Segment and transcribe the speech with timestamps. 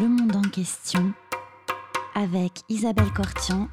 [0.00, 1.12] Le monde en question
[2.14, 3.68] avec Isabelle Cortian.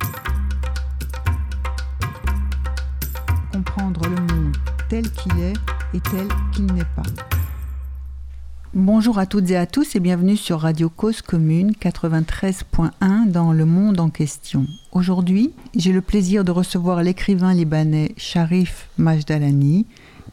[3.53, 4.57] Comprendre le monde
[4.89, 5.53] tel qu'il est
[5.93, 7.03] et tel qu'il n'est pas.
[8.73, 13.63] Bonjour à toutes et à tous et bienvenue sur Radio Cause Commune 93.1 dans Le
[13.63, 14.65] Monde en question.
[14.91, 19.85] Aujourd'hui, j'ai le plaisir de recevoir l'écrivain libanais Sharif Majdalani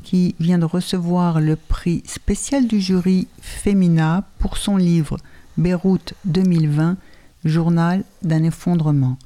[0.03, 5.19] qui vient de recevoir le prix spécial du jury Femina pour son livre
[5.57, 6.97] Beyrouth 2020,
[7.45, 9.17] journal d'un effondrement.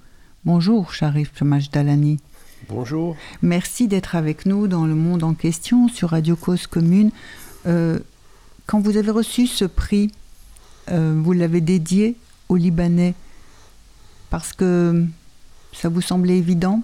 [0.45, 2.19] Bonjour Sharif Majdalani.
[2.69, 3.17] Bonjour.
[3.41, 7.11] Merci d'être avec nous dans Le Monde en question sur Radio Cause Commune.
[7.67, 7.99] Euh,
[8.67, 10.11] quand vous avez reçu ce prix,
[10.91, 12.17] euh, vous l'avez dédié
[12.51, 13.15] aux Libanais
[14.29, 15.05] parce que
[15.73, 16.83] ça vous semblait évident?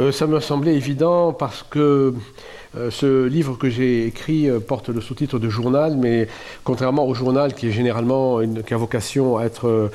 [0.00, 2.14] Euh, Ça me semblait évident parce que
[2.74, 6.26] euh, ce livre que j'ai écrit euh, porte le sous-titre de journal, mais
[6.64, 9.88] contrairement au journal qui est généralement une, qui a vocation à être euh,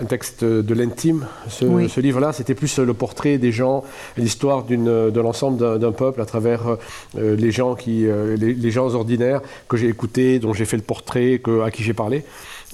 [0.00, 3.82] un, texte de l'intime, ce, livre-là, c'était plus le portrait des gens,
[4.16, 6.76] l'histoire de l'ensemble d'un peuple à travers
[7.16, 8.06] les gens qui,
[8.36, 11.94] les, gens ordinaires que j'ai écoutés, dont j'ai fait le portrait, que, à qui j'ai
[11.94, 12.24] parlé.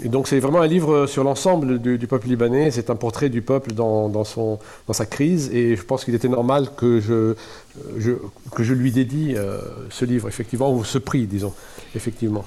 [0.05, 2.71] Donc c'est vraiment un livre sur l'ensemble du, peuple libanais.
[2.71, 5.51] C'est un portrait du peuple dans, son, dans sa crise.
[5.53, 7.35] Et je pense qu'il était normal que je,
[8.55, 9.59] que je lui dédie euh,
[9.91, 11.53] ce livre, effectivement, ou ce prix, disons,
[11.95, 12.45] effectivement.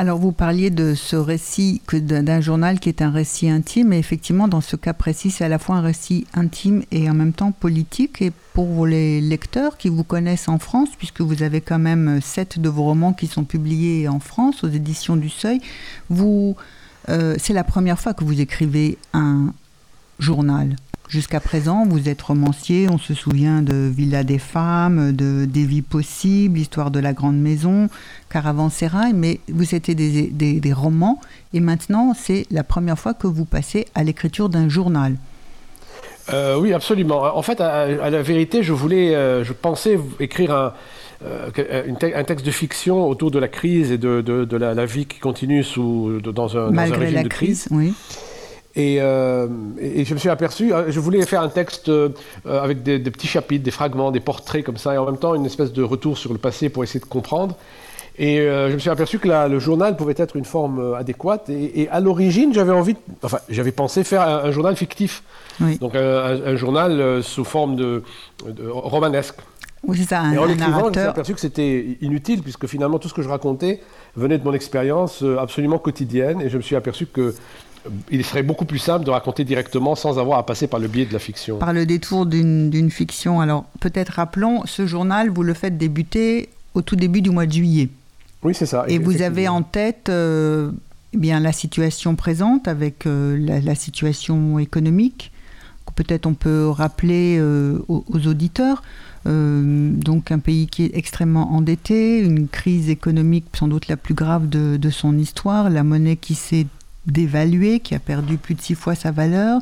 [0.00, 4.46] Alors vous parliez de ce récit, d'un journal qui est un récit intime, et effectivement
[4.46, 7.50] dans ce cas précis c'est à la fois un récit intime et en même temps
[7.50, 8.22] politique.
[8.22, 12.60] Et pour les lecteurs qui vous connaissent en France, puisque vous avez quand même sept
[12.60, 15.60] de vos romans qui sont publiés en France aux éditions du Seuil,
[16.10, 16.54] vous,
[17.08, 19.52] euh, c'est la première fois que vous écrivez un
[20.18, 20.76] journal.
[21.08, 25.80] Jusqu'à présent, vous êtes romancier, on se souvient de Villa des femmes, de Des vies
[25.80, 27.88] possibles, Histoire de la grande maison,
[28.28, 31.18] Caravansérail, mais vous étiez des, romans
[31.54, 35.16] et maintenant c'est la première fois que vous passez à l'écriture d'un journal.
[36.30, 37.22] Euh, oui, absolument.
[37.34, 40.74] En fait, à, la vérité, je voulais, euh, je pensais écrire un,
[41.24, 46.20] un, texte de fiction autour de la crise et de, la, vie qui continue sous,
[46.22, 47.68] dans, un, Malgré régime la de crise.
[47.70, 47.92] Oui.
[48.78, 49.46] Euh,
[49.80, 52.10] et, je me suis aperçu, euh, je voulais faire un texte euh,
[52.44, 55.46] avec des, petits chapitres, des fragments, des portraits comme ça, et en même temps une
[55.46, 57.56] espèce de retour sur le passé pour essayer de comprendre.
[58.20, 61.48] Et je me suis aperçu que le journal pouvait être une forme adéquate.
[61.50, 65.22] Et, à l'origine, j'avais envie, enfin, j'avais pensé faire un, journal fictif.
[65.80, 68.02] Donc un, journal sous forme de,
[68.68, 69.36] romanesque.
[69.86, 72.66] Oui, c'est ça, un, et en écrivant, je me suis aperçu que c'était inutile, puisque
[72.66, 73.80] finalement tout ce que je racontais
[74.16, 76.40] venait de mon expérience absolument quotidienne.
[76.40, 77.34] Et je me suis aperçu que
[78.10, 81.06] il serait beaucoup plus simple de raconter directement sans avoir à passer par le biais
[81.06, 81.58] de la fiction.
[81.58, 83.40] Par le détour d'une fiction.
[83.40, 87.52] Alors peut-être rappelons, ce journal, vous le faites débuter au tout début du mois de
[87.52, 87.88] juillet.
[88.42, 88.84] Oui, c'est ça.
[88.88, 90.70] Et vous avez en tête euh,
[91.12, 95.32] eh bien, la situation présente avec euh, la, situation économique.
[95.92, 98.82] Peut-être on peut rappeler euh, aux, auditeurs.
[99.26, 104.48] donc un pays qui est extrêmement endetté, une crise économique sans doute la plus grave
[104.48, 106.66] de, son histoire, la monnaie qui s'est
[107.06, 109.60] dévalué, qui a perdu plus de six fois sa valeur,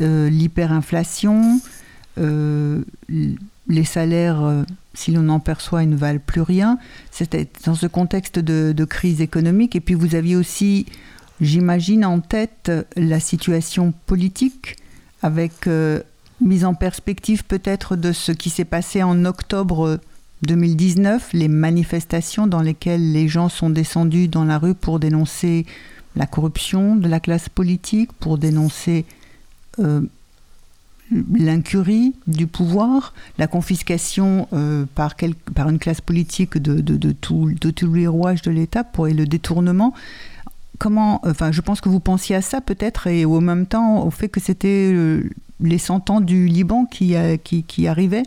[0.00, 1.60] euh, l'hyperinflation,
[2.18, 2.82] euh,
[3.68, 4.62] les salaires, euh,
[4.94, 6.78] si l'on en perçoit, ne valent plus rien.
[7.10, 9.76] C'était dans ce contexte de, crise économique.
[9.76, 10.86] Et puis vous aviez aussi,
[11.40, 14.76] j'imagine, en tête la situation politique,
[15.22, 15.68] avec
[16.40, 19.98] mise en perspective peut-être de ce qui s'est passé en octobre
[20.42, 25.66] 2019, les manifestations dans lesquelles les gens sont descendus dans la rue pour dénoncer
[26.16, 29.04] la corruption de la classe politique, pour dénoncer
[29.78, 30.02] euh,
[31.10, 35.14] l'incurie du pouvoir, la confiscation euh, par,
[35.68, 37.56] une classe politique de, tous
[37.92, 39.94] les rouages de l'État pour le détournement.
[40.78, 44.10] Comment, enfin, je pense que vous pensiez à ça peut-être et au même temps au
[44.10, 45.28] fait que c'était euh,
[45.60, 48.22] les cent ans du Liban qui, qui, qui arrivaient.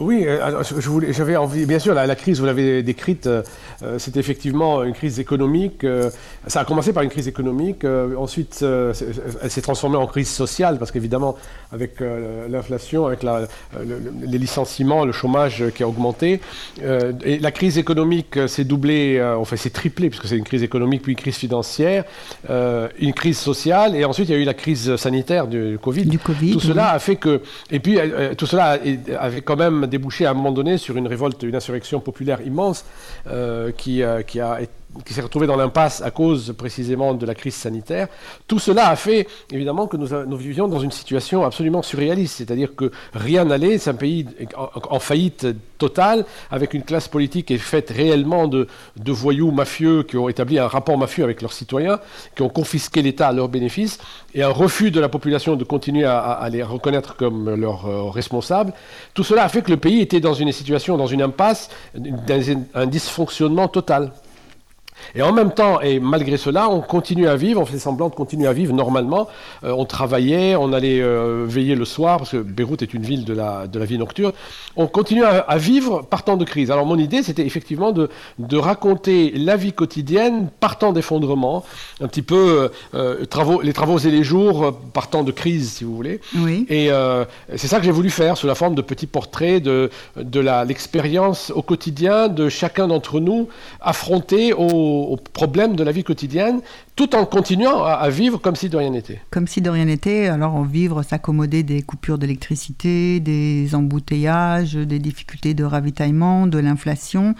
[0.00, 3.42] Oui, euh, je voulais, j'avais envie, bien sûr, la, crise, vous l'avez décrite, euh,
[3.82, 5.84] euh, c'est effectivement une crise économique.
[6.46, 7.84] ça a commencé par une crise économique,
[8.16, 11.36] ensuite elle s'est transformée en crise sociale, parce qu'évidemment,
[11.72, 12.00] avec
[12.48, 16.40] l'inflation, avec les licenciements, le chômage qui a augmenté,
[17.24, 21.12] et la crise économique s'est doublée, enfin s'est triplée, puisque c'est une crise économique, puis
[21.12, 22.04] une crise financière,
[22.48, 26.06] une crise sociale, et ensuite il y a eu la crise sanitaire du Covid.
[26.06, 27.98] Du COVID tout cela a fait que, et puis
[28.36, 28.78] tout cela
[29.18, 32.84] avait quand même débouché à un moment donné sur une révolte, une insurrection populaire immense
[33.26, 34.60] euh, qui, euh, qui, a,
[35.04, 38.08] qui s'est retrouvé dans l'impasse à cause précisément de la crise sanitaire.
[38.46, 42.90] Tout cela a fait évidemment que nous, vivions dans une situation absolument surréaliste, c'est-à-dire que
[43.14, 45.46] rien n'allait, c'est un pays en, faillite
[45.78, 48.66] totale, avec une classe politique est faite réellement de,
[48.96, 52.00] de, voyous mafieux qui ont établi un rapport mafieux avec leurs citoyens,
[52.34, 53.98] qui ont confisqué l'État à leur bénéfice,
[54.34, 58.72] et un refus de la population de continuer à, les reconnaître comme leurs euh, responsables.
[59.14, 62.56] Tout cela a fait que le pays était dans une situation, dans une impasse, dans
[62.74, 64.12] un dysfonctionnement total.
[65.14, 68.14] Et en même temps, et malgré cela, on continue à vivre, on fait semblant de
[68.14, 69.28] continuer à vivre normalement.
[69.64, 73.24] Euh, on travaillait, on allait euh, veiller le soir, parce que Beyrouth est une ville
[73.24, 74.32] de la, de la vie nocturne.
[74.76, 76.70] On continue à, vivre partant de crise.
[76.70, 81.64] Alors mon idée, c'était effectivement de, de, raconter la vie quotidienne partant d'effondrement,
[82.00, 85.96] un petit peu euh, travaux, les travaux et les jours partant de crise, si vous
[85.96, 86.20] voulez.
[86.36, 86.66] Oui.
[86.68, 86.90] Et
[87.56, 91.52] c'est ça que j'ai voulu faire, sous la forme de petits portraits de, de l'expérience
[91.54, 93.48] au quotidien de chacun d'entre nous,
[93.80, 96.60] affronté au aux, problèmes de la vie quotidienne,
[96.96, 99.20] tout en continuant à, vivre comme si de rien n'était.
[99.30, 105.54] Comme si de rien n'était, alors vivre, s'accommoder des coupures d'électricité, des embouteillages, des difficultés
[105.54, 107.34] de ravitaillement, de l'inflation.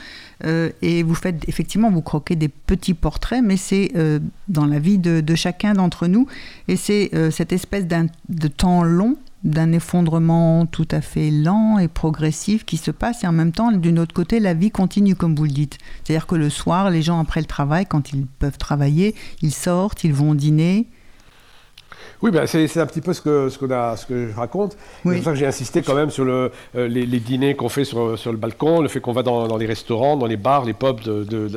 [0.45, 4.19] Euh, et vous faites, effectivement, vous croquez des petits portraits, mais c'est euh,
[4.49, 6.27] dans la vie de, chacun d'entre nous.
[6.69, 11.89] Et c'est euh, cette espèce de temps long d'un effondrement tout à fait lent et
[11.89, 15.35] progressif qui se passe et en même temps, d'une autre côté, la vie continue comme
[15.35, 15.79] vous le dites.
[16.03, 20.05] C'est-à-dire que le soir, les gens après le travail, quand ils peuvent travailler, ils sortent,
[20.05, 20.89] ils vont dîner,
[22.21, 24.77] oui, ben c'est un petit peu ce que, ce, ce que je raconte.
[25.05, 27.85] C'est pour ça que j'ai insisté quand même sur le, euh, les, dîners qu'on fait
[27.85, 30.65] sur, sur, le balcon, le fait qu'on va dans, dans, les restaurants, dans les bars,
[30.65, 31.01] les pubs.
[31.01, 31.49] De, de,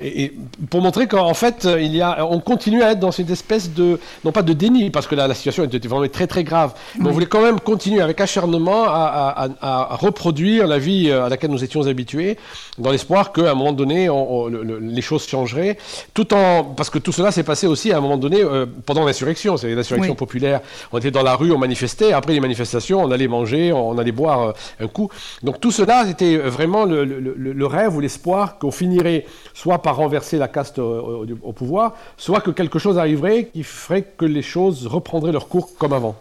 [0.00, 0.34] et,
[0.70, 3.98] pour montrer qu'en fait, il y a, on continue à être dans cette espèce de,
[4.24, 7.08] non pas de déni, parce que la, la situation était vraiment très très grave, mais
[7.08, 11.28] on voulait quand même continuer avec acharnement à, à, à, reproduire la vie euh, à
[11.28, 12.36] laquelle nous étions habitués,
[12.76, 15.78] dans l'espoir qu'à un moment donné, on, les choses changeraient,
[16.12, 19.04] tout en, parce que tout cela s'est passé aussi à un moment donné euh, pendant
[19.04, 19.56] l'insurrection.
[19.56, 20.60] C'est l'insurrection populaire.
[20.92, 22.12] On était dans la rue, on manifestait.
[22.12, 25.08] Après les manifestations, on allait manger, on allait boire euh, un coup.
[25.42, 30.48] Donc tout cela, c'était vraiment le, rêve ou l'espoir qu'on finirait soit par renverser la
[30.48, 35.48] caste au, pouvoir, soit que quelque chose arriverait qui ferait que les choses reprendraient leur
[35.48, 36.16] cours comme avant.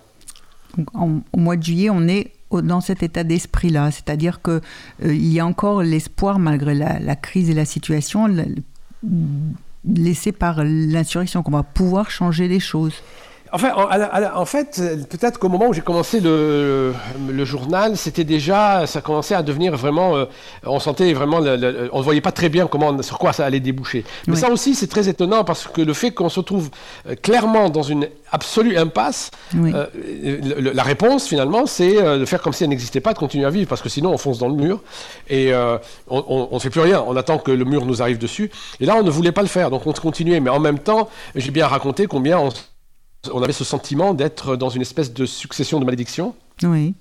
[0.94, 4.62] au mois de juillet, on est dans cet état d'esprit-là, c'est-à-dire qu'il
[5.04, 8.28] euh, il y a encore l'espoir, malgré la, crise et la situation,
[9.86, 12.96] laissé par l'insurrection, qu'on va pouvoir changer les choses.
[13.58, 13.74] Enfin,
[14.36, 16.94] en, fait, peut-être qu'au moment où j'ai commencé le,
[17.28, 20.26] le journal, c'était déjà, ça commençait à devenir vraiment, euh,
[20.64, 24.06] on sentait vraiment, on ne voyait pas très bien comment, sur quoi ça allait déboucher.
[24.28, 26.70] Mais ça aussi, c'est très étonnant parce que le fait qu'on se trouve
[27.10, 29.88] euh, clairement dans une absolue impasse, euh,
[30.74, 33.68] la réponse finalement, c'est de faire comme si elle n'existait pas, de continuer à vivre,
[33.68, 34.84] parce que sinon on fonce dans le mur
[35.32, 35.52] et
[36.08, 37.04] on ne fait plus rien.
[37.08, 38.52] On attend que le mur nous arrive dessus.
[38.80, 40.40] Et là, on ne voulait pas le faire, donc on continuait.
[40.42, 42.50] Mais en même temps, j'ai bien raconté combien on
[43.32, 46.36] on avait ce sentiment d'être dans une espèce de succession de malédictions.
[46.64, 46.94] Oui.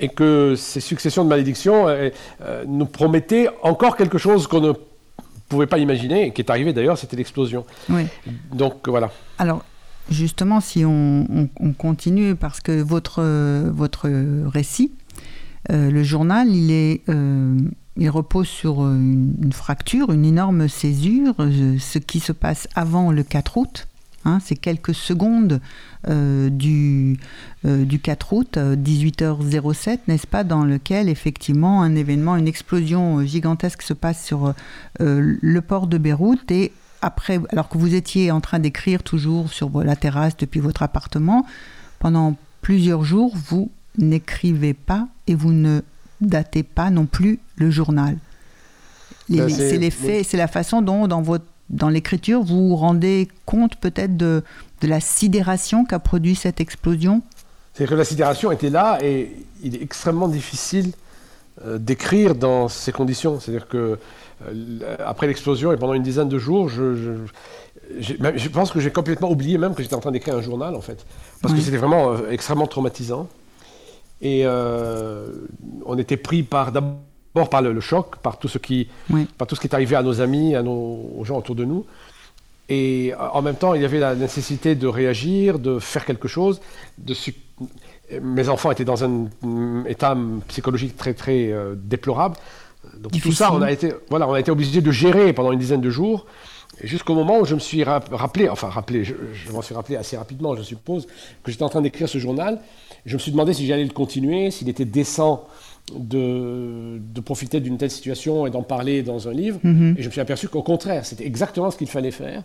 [0.00, 2.10] Et que ces successions de malédictions euh,
[2.42, 4.72] euh, nous promettaient encore quelque chose qu'on ne
[5.48, 7.64] pouvait pas imaginer, et qui est arrivé d'ailleurs, c'était l'explosion.
[7.90, 8.06] Oui.
[8.52, 9.10] Donc voilà.
[9.38, 9.62] Alors,
[10.10, 11.48] justement, si on,
[11.78, 13.22] continue, parce que votre,
[13.70, 14.08] votre
[14.48, 14.92] récit,
[15.70, 17.02] euh, le journal, il, est,
[17.98, 23.22] il repose sur une, une, fracture, une énorme césure, ce qui se passe avant le
[23.22, 23.88] 4 août.
[24.24, 25.60] Hein, c'est quelques secondes
[26.08, 27.18] euh, du,
[27.64, 33.24] euh, du 4 août, 18h07, euh, n'est-ce pas, dans lequel effectivement un événement, une explosion
[33.24, 34.54] gigantesque se passe sur
[35.00, 39.82] le port de Beyrouth et après, alors que vous étiez en train d'écrire toujours sur
[39.82, 41.44] la terrasse depuis votre appartement,
[41.98, 45.80] pendant plusieurs jours, vous n'écrivez pas et vous ne
[46.20, 48.16] datez pas non plus le journal.
[49.28, 53.76] Ben, c'est l'effet, c'est la façon dont dans votre dans l'écriture, vous vous rendez compte
[53.76, 54.42] peut-être de,
[54.80, 57.22] de, la sidération qu'a produit cette explosion?
[57.74, 60.92] C'est que la sidération était là et il est extrêmement difficile
[61.64, 63.40] euh, d'écrire dans ces conditions.
[63.40, 63.98] C'est-à-dire que
[64.46, 66.94] euh, après l'explosion et pendant une dizaine de jours, je,
[67.98, 70.80] je, pense que j'ai complètement oublié même que j'étais en train d'écrire un journal en
[70.80, 71.04] fait,
[71.40, 73.28] parce que c'était vraiment euh, extrêmement traumatisant.
[74.20, 77.00] Et on était pris par d'abord
[77.34, 78.88] D'abord par le, choc, par tout, ce qui,
[79.38, 81.64] par tout ce qui est arrivé à nos amis, à nos, aux gens autour de
[81.64, 81.86] nous.
[82.68, 86.28] Et euh, en même temps, il y avait la nécessité de réagir, de faire quelque
[86.28, 86.60] chose.
[86.98, 87.14] De
[88.20, 89.28] Mes enfants étaient dans un
[89.86, 90.16] état
[90.48, 92.36] psychologique très très euh, déplorable.
[92.98, 95.58] Donc tout ça, on a été, voilà, on a été obligé de gérer pendant une
[95.58, 96.26] dizaine de jours,
[96.82, 100.16] jusqu'au moment où je me suis rappelé, enfin rappelé, je, je m'en suis rappelé assez
[100.16, 101.06] rapidement, je suppose,
[101.42, 102.60] que j'étais en train d'écrire ce journal.
[103.06, 105.46] Je me suis demandé si j'allais le continuer, s'il était décent
[105.94, 109.58] de, profiter d'une telle situation et d'en parler dans un livre.
[109.62, 109.96] Mhm.
[109.98, 112.42] Et je me suis aperçu qu'au contraire, c'était exactement ce qu'il fallait faire.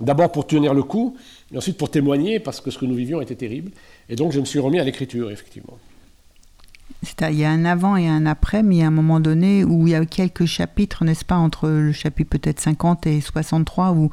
[0.00, 1.16] D'abord pour tenir le coup,
[1.52, 3.70] et ensuite pour témoigner, parce que ce que nous vivions était terrible.
[4.08, 5.78] Et donc je me suis remis à l'écriture, effectivement.
[7.30, 9.62] Il y a un avant et un après, mais il y a un moment donné
[9.62, 13.92] où il y a quelques chapitres, n'est-ce pas, entre le chapitre peut-être 50 et 63,
[13.92, 14.10] où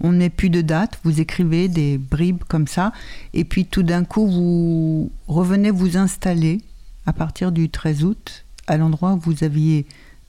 [0.00, 2.92] on n'est plus de date, vous écrivez des bribes comme ça,
[3.32, 6.60] et puis tout d'un coup, vous revenez vous installer
[7.06, 9.86] à partir du 13 août à l'endroit où vous aviez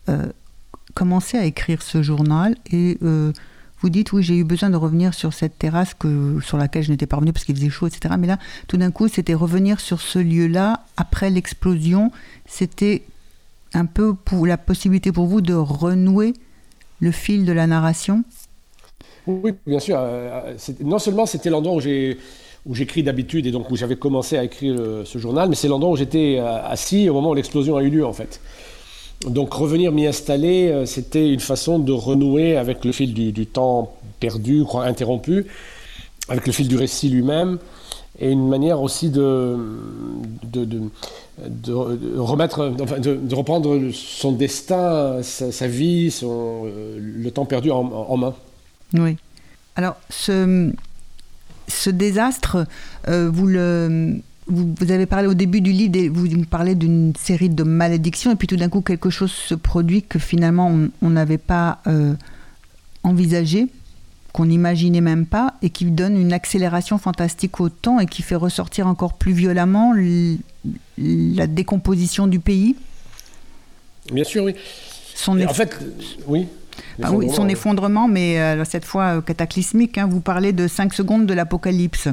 [0.09, 0.27] euh,
[0.93, 3.31] commencé à écrire ce journal, et euh,
[3.81, 6.91] vous dites, oui, j'ai eu besoin de revenir sur cette terrasse que, sur laquelle je
[6.91, 8.15] n'étais pas revenu parce qu'il faisait chaud, etc.
[8.17, 12.11] Mais là, tout d'un coup, c'était revenir sur ce lieu-là après l'explosion.
[12.45, 13.03] C'était
[13.73, 16.33] un peu pour la possibilité pour vous de renouer
[16.99, 18.23] le fil de la narration?
[19.27, 19.97] Oui, bien sûr.
[19.99, 22.17] Euh, non seulement c'était l'endroit où j'ai
[22.65, 25.91] où j'écris d'habitude et donc où j'avais commencé à écrire ce journal, mais c'est l'endroit
[25.91, 28.41] où j'étais euh, assis au moment où l'explosion a eu lieu en fait.
[29.27, 33.95] Donc revenir m'y installer, euh, c'était une façon de renouer avec le fil du, temps
[34.19, 35.45] perdu, interrompu,
[36.27, 37.59] avec le fil du récit lui-même,
[38.17, 39.57] et une manière aussi de,
[42.17, 46.63] remettre, de, reprendre son destin, sa, vie, son,
[46.97, 48.33] le temps perdu en main.
[48.93, 49.17] Oui.
[49.75, 50.71] Alors, ce,
[51.67, 52.65] ce désastre,
[53.07, 54.15] euh, vous le.
[54.47, 58.47] Vous, avez parlé au début du livre, vous parlez d'une série de malédictions, et puis
[58.47, 62.13] tout d'un coup, quelque chose se produit que finalement on n'avait pas euh,
[63.01, 63.65] envisagé,
[64.33, 68.35] qu'on n'imaginait même pas, et qui donne une accélération fantastique au temps et qui fait
[68.35, 69.95] ressortir encore plus violemment
[70.99, 72.75] la décomposition du pays.
[74.11, 74.53] Bien sûr, oui.
[75.27, 75.75] en fait,
[76.27, 76.45] oui.
[77.01, 79.97] Ah oui, son effondrement, mais euh, cette fois euh, cataclysmique.
[79.97, 80.07] Hein.
[80.09, 82.07] vous parlez de 5 secondes de l'apocalypse.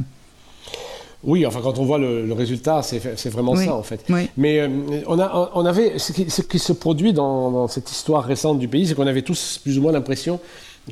[1.25, 4.05] Oui, enfin, quand on voit le, résultat, c'est vraiment ça, en fait.
[4.37, 4.69] Mais euh,
[5.07, 8.95] on, a, on avait, ce qui, se produit dans, cette histoire récente du pays, c'est
[8.95, 10.41] qu'on avait tous plus ou moins l'impression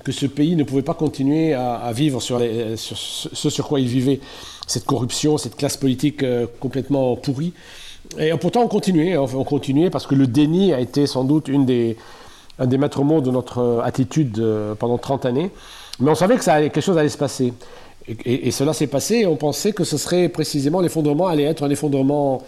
[0.04, 3.80] que ce pays ne pouvait pas continuer à, vivre sur, les, sur, ce sur quoi
[3.80, 4.20] il vivait,
[4.68, 6.24] cette corruption, cette classe politique
[6.60, 7.52] complètement pourrie.
[8.16, 11.66] Et pourtant, on continuait, on continuait parce que le déni a été sans doute une
[11.66, 11.96] des,
[12.60, 15.50] un des maîtres mots de notre euh, attitude euh, pendant 30 années.
[15.98, 17.52] Mais on savait que ça allait, quelque chose allait se passer.
[18.24, 21.70] Et, cela s'est passé et on pensait que ce serait précisément l'effondrement allait être un
[21.70, 22.42] effondrement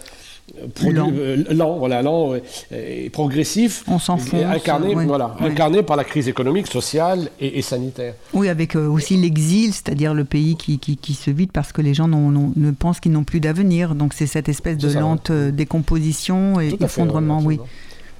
[0.75, 1.77] euh, lent.
[1.77, 2.33] voilà, lent
[2.71, 3.97] et, progressif, on
[4.43, 8.15] incarné, voilà, incarné par la crise économique, sociale et, sanitaire.
[8.33, 12.07] Oui, avec aussi l'exil, c'est-à-dire le pays qui, qui, se vide parce que les gens
[12.09, 13.95] ne pensent qu'ils n'ont plus d'avenir.
[13.95, 17.59] Donc c'est cette espèce de lente décomposition et effondrement, oui.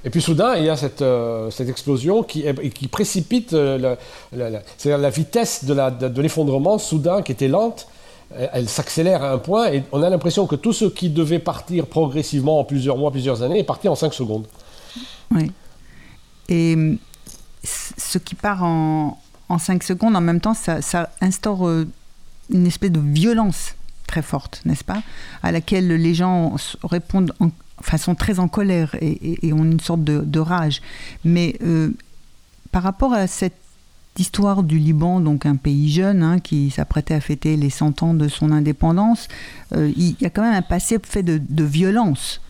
[0.04, 2.44] Et puis soudain, il y a cette, euh, explosion qui,
[2.90, 3.96] précipite euh,
[4.32, 7.88] la, la, vitesse de l'effondrement, soudain, qui était lente,
[8.52, 11.86] elle, s'accélère à un point et on a l'impression que tout ce qui devait partir
[11.86, 14.46] progressivement en plusieurs mois, plusieurs années, est parti en cinq secondes.
[15.30, 15.52] Oui.
[16.48, 16.76] Et
[17.64, 19.18] ce qui part en,
[19.48, 21.86] en 5 secondes, en même temps, ça, ça instaure euh,
[22.50, 23.74] une espèce de violence
[24.06, 25.02] très forte, n'est-ce pas
[25.42, 27.50] À laquelle les gens répondent en,
[27.86, 30.80] enfin, sont très en colère et, ont une sorte de, rage.
[31.24, 31.90] Mais euh,
[32.72, 33.54] par rapport à cette
[34.18, 38.14] histoire du Liban, donc un pays jeune hein, qui s'apprêtait à fêter les 100 ans
[38.14, 39.28] de son indépendance,
[39.74, 42.40] euh, il y a quand même un passé fait de, violence.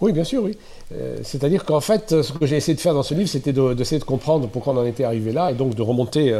[0.00, 0.56] Oui, bien sûr, oui.
[0.92, 3.98] Euh, c'est-à-dire qu'en fait, ce que j'ai essayé de faire dans ce livre, c'était d'essayer
[3.98, 6.32] de, comprendre pourquoi on en était arrivé là, et donc de remonter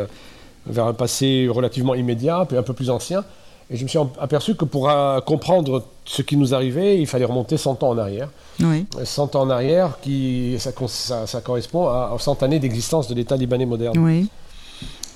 [0.67, 3.25] vers un passé relativement immédiat, puis un peu plus ancien,
[3.69, 7.25] et je me suis aperçu que pour euh, comprendre ce qui nous arrivait, il fallait
[7.25, 8.29] remonter 100 ans en arrière.
[8.61, 8.87] Oui.
[9.03, 13.67] 100 ans en arrière, qui, ça, ça, correspond à, 100 années d'existence de l'État libanais
[13.67, 13.99] moderne.
[13.99, 14.29] Oui.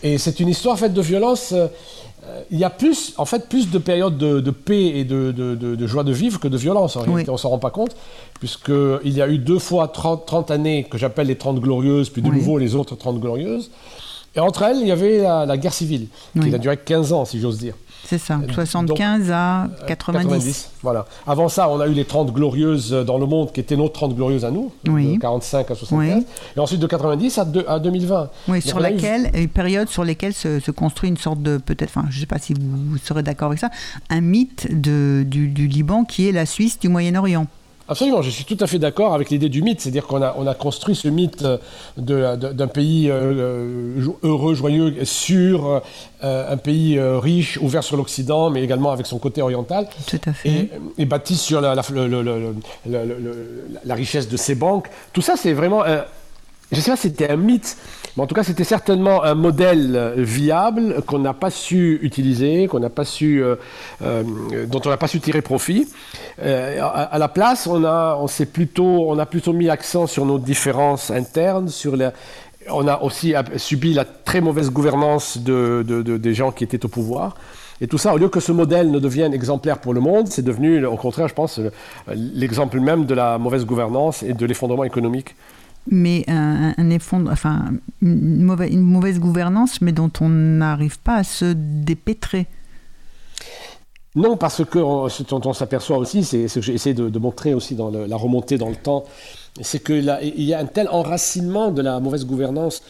[0.03, 1.53] Et c'est une histoire faite de violence.
[1.53, 1.69] Euh,
[2.51, 6.03] il y a plus, en fait, plus de périodes de, paix et de, de, joie
[6.03, 6.97] de vivre que de violence.
[6.97, 7.95] En réalité, on s'en rend pas compte,
[8.41, 12.21] puisqu'il y a eu deux fois 30, 30 années que j'appelle les 30 glorieuses, puis
[12.21, 13.71] de nouveau les autres 30 glorieuses.
[14.37, 16.07] Et entre elles, il y avait la, guerre civile,
[16.41, 17.75] qui a duré 15 ans, si j'ose dire.
[18.05, 20.29] C'est ça, 75 à 90.
[20.29, 20.71] 90.
[20.83, 21.07] Voilà.
[21.27, 24.17] Avant ça, on a eu les 30 glorieuses dans le monde qui étaient nos 30
[24.17, 26.25] glorieuses à nous, de 45 à 75.
[26.57, 28.31] Et ensuite de 90 à, à 2020.
[28.49, 32.17] Oui, sur laquelle, une période sur laquelle se, construit une sorte de, peut-être, enfin, je
[32.17, 33.71] ne sais pas si vous, serez d'accord avec ça,
[34.09, 37.47] un mythe de, du, du Liban qui est la Suisse du Moyen-Orient.
[37.91, 40.47] Absolument, je suis tout à fait d'accord avec l'idée du mythe, c'est-à-dire qu'on a, on
[40.47, 41.45] a construit ce mythe
[41.97, 45.83] d'un pays euh, heureux, joyeux, sûr,
[46.23, 49.89] euh, un pays euh, riche, ouvert sur l'Occident, mais également avec son côté oriental.
[50.07, 50.71] Tout à fait.
[50.99, 51.83] Et, bâti sur la, la,
[53.97, 54.89] richesse de ses banques.
[55.13, 55.83] Tout ça, c'est vraiment...
[55.85, 57.77] je ne sais pas si c'était un mythe,
[58.19, 62.91] En tout cas, c'était certainement un modèle viable qu'on n'a pas su utiliser, qu'on n'a
[62.91, 63.43] pas su,
[64.01, 65.89] dont on n'a pas su tirer profit.
[66.39, 71.11] À, la place, on a, on plutôt, on a plutôt mis l'accent sur nos différences
[71.11, 72.13] internes, sur la,
[72.69, 77.37] on a aussi subi la très mauvaise gouvernance de, des gens qui étaient au pouvoir.
[77.81, 80.43] Et tout ça, au lieu que ce modèle ne devienne exemplaire pour le monde, c'est
[80.43, 81.61] devenu, au contraire, je pense,
[82.15, 85.35] l'exemple même de la mauvaise gouvernance et de l'effondrement économique.
[85.93, 86.73] Mais un,
[87.31, 92.47] enfin, une mauvaise, gouvernance, mais dont on n'arrive pas à se dépêtrer.
[94.15, 94.79] Non, parce que
[95.09, 98.17] ce dont on s'aperçoit aussi, c'est ce que j'ai essayé de, montrer aussi dans la
[98.17, 99.05] remontée dans le temps,
[99.61, 100.05] c'est qu'il
[100.37, 102.83] y a un tel enracinement de la mauvaise gouvernance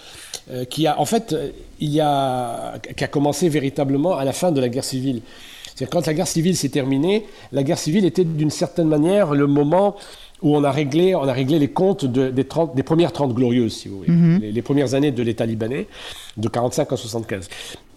[0.51, 1.35] euh, qui a, en fait,
[1.79, 5.23] il y a, qui a commencé véritablement à la fin de la guerre civile.
[5.75, 9.47] C'est quand la guerre civile s'est terminée, la guerre civile était d'une certaine manière le
[9.47, 9.97] moment
[10.43, 12.45] où on a réglé, on a réglé les comptes des, des,
[12.83, 14.41] premières 30 glorieuses, si vous voulez, mhm.
[14.41, 15.87] les, premières années de l'État libanais,
[16.37, 17.49] de 45 à 75.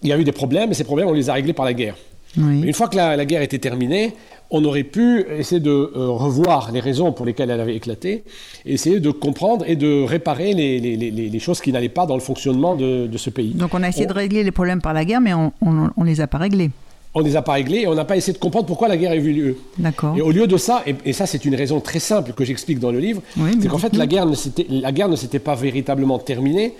[0.01, 1.73] Il y a eu des problèmes, et ces problèmes, on les a réglés par la
[1.73, 1.95] guerre.
[2.35, 4.13] Une fois que la, guerre était terminée,
[4.49, 8.23] on aurait pu essayer de euh, revoir les raisons pour lesquelles elle avait éclaté,
[8.65, 13.07] essayer de comprendre et de réparer les, choses qui n'allaient pas dans le fonctionnement de,
[13.17, 13.53] ce pays.
[13.53, 16.21] Donc on a essayé de régler les problèmes par la guerre, mais on ne les
[16.21, 16.71] a pas réglés.
[17.15, 18.97] On ne les a pas réglés et on n'a pas essayé de comprendre pourquoi la
[18.97, 19.57] guerre a eu lieu.
[19.77, 20.17] D'accord.
[20.17, 22.91] Et au lieu de ça, et, ça c'est une raison très simple que j'explique dans
[22.91, 23.21] le livre,
[23.61, 24.35] c'est qu'en fait la guerre, ne
[24.69, 26.73] la guerre ne s'était pas véritablement terminée,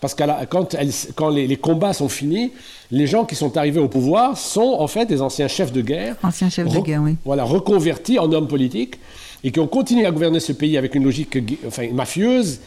[0.00, 0.76] parce que quand,
[1.14, 2.52] quand les, combats sont finis,
[2.90, 6.16] les gens qui sont arrivés au pouvoir sont en fait des anciens chefs de guerre.
[6.22, 7.16] Anciens chefs de guerre, oui.
[7.24, 8.98] Voilà, reconvertis en hommes politiques
[9.44, 12.60] et qui ont continué à gouverner ce pays avec une logique enfin, mafieuse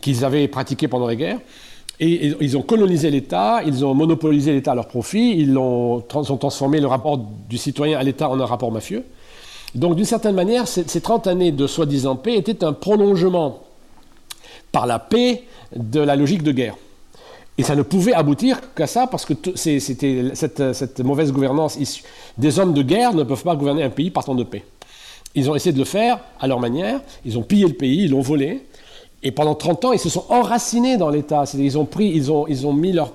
[0.00, 1.38] qu'ils avaient pratiquée pendant la guerre.
[2.02, 6.80] Et ils ont colonisé l'État, ils ont monopolisé l'État à leur profit, ils ont, transformé
[6.80, 9.04] le rapport du citoyen à l'État en un rapport mafieux.
[9.74, 13.60] Donc d'une certaine manière, ces, ces 30 années de soi-disant paix étaient un prolongement
[14.72, 15.44] par la paix
[15.76, 16.76] de la logique de guerre.
[17.58, 22.04] Et ça ne pouvait aboutir qu'à ça parce que c'était cette, mauvaise gouvernance issue.
[22.38, 24.64] Des hommes de guerre ne peuvent pas gouverner un pays partant de paix.
[25.34, 28.10] Ils ont essayé de le faire à leur manière, ils ont pillé le pays, ils
[28.12, 28.62] l'ont volé,
[29.22, 31.44] et pendant 30 ans, ils se sont enracinés dans l'État.
[31.54, 33.12] Ils ont pris, ils ont, ils ont mis leurs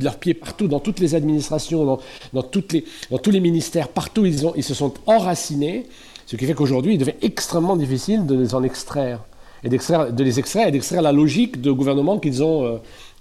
[0.00, 1.98] leur pieds partout, dans toutes les administrations,
[2.32, 5.86] dans, tous les ministères, partout, ils, ils se sont enracinés,
[6.26, 9.20] ce qui fait qu'aujourd'hui, il devient extrêmement difficile de les en extraire
[9.64, 12.76] et de les extraire et d'extraire la logique de gouvernement qu'ils ont euh,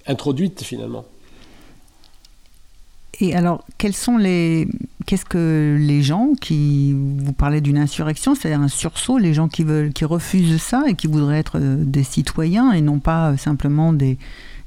[0.05, 1.05] introduite finalement.
[3.21, 4.67] Et alors, quels sont les,
[5.05, 9.63] qu'est-ce que les gens qui, vous parlez d'une insurrection, c'est-à-dire un sursaut, les gens qui
[9.63, 13.37] veulent, qui refusent ça et qui voudraient être euh, des citoyens et non pas euh,
[13.37, 14.17] simplement des,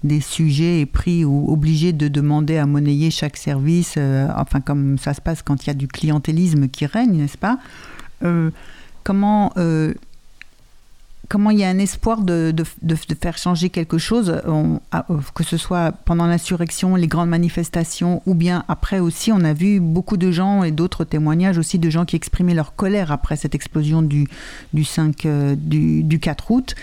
[0.05, 3.97] des sujets pris ou obligés de demander à monnayer chaque service,
[4.37, 7.59] enfin comme ça se passe quand il y a du clientélisme qui règne, n'est-ce pas?
[9.05, 9.53] Comment
[11.33, 12.53] comment il y a un espoir de,
[13.19, 14.77] faire changer quelque chose, euh,
[15.35, 19.81] que ce soit pendant l'insurrection, les grandes manifestations, ou bien après aussi, on a vu
[19.81, 23.55] beaucoup de gens et d'autres témoignages aussi de gens qui exprimaient leur colère après cette
[23.55, 24.29] explosion du,
[24.85, 26.75] 5, euh, du, 4 août.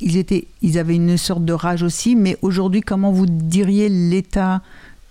[0.00, 4.62] Ils, étaient, ils avaient une sorte de rage aussi, mais aujourd'hui, comment vous diriez l'état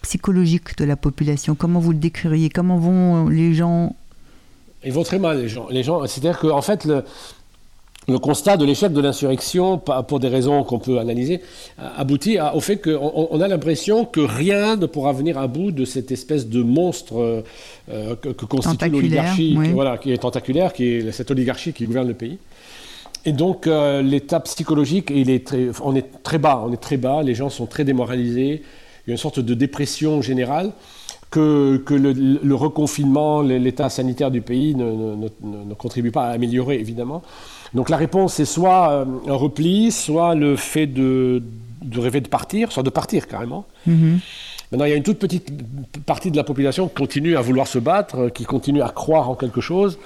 [0.02, 1.54] psychologique de la population?
[1.54, 2.50] Comment vous le décririez?
[2.50, 3.96] Comment vont les gens?
[4.84, 5.68] Ils vont très mal, les gens.
[5.70, 7.04] Les gens C'est-à-dire qu'en fait, le,
[8.10, 11.42] le constat de l'échec de l'insurrection, pour des raisons qu'on peut analyser,
[11.78, 16.12] aboutit au fait qu'on a l'impression que rien ne pourra venir à bout de cette
[16.12, 17.44] espèce de monstre
[17.92, 22.14] euh, que, constitue l'oligarchie, voilà, qui est tentaculaire, qui est cette oligarchie qui gouverne le
[22.14, 22.38] pays.
[23.26, 26.98] Et donc euh, l'état psychologique, il est très, on est très bas, on est très
[26.98, 28.64] bas, les gens sont très démoralisés,
[29.06, 30.72] il y a une sorte de dépression générale
[31.30, 37.22] que, le, reconfinement, l'état sanitaire du pays ne, ne, contribue pas à améliorer, évidemment.
[37.74, 41.42] Donc la réponse c'est soit euh, un repli, soit le fait de,
[41.96, 43.66] rêver de partir, soit de partir carrément.
[43.86, 44.20] Mhm.
[44.72, 45.50] Maintenant, il y a une toute petite
[46.06, 49.34] partie de la population qui continue à vouloir se battre, qui continue à croire en
[49.34, 49.98] quelque chose.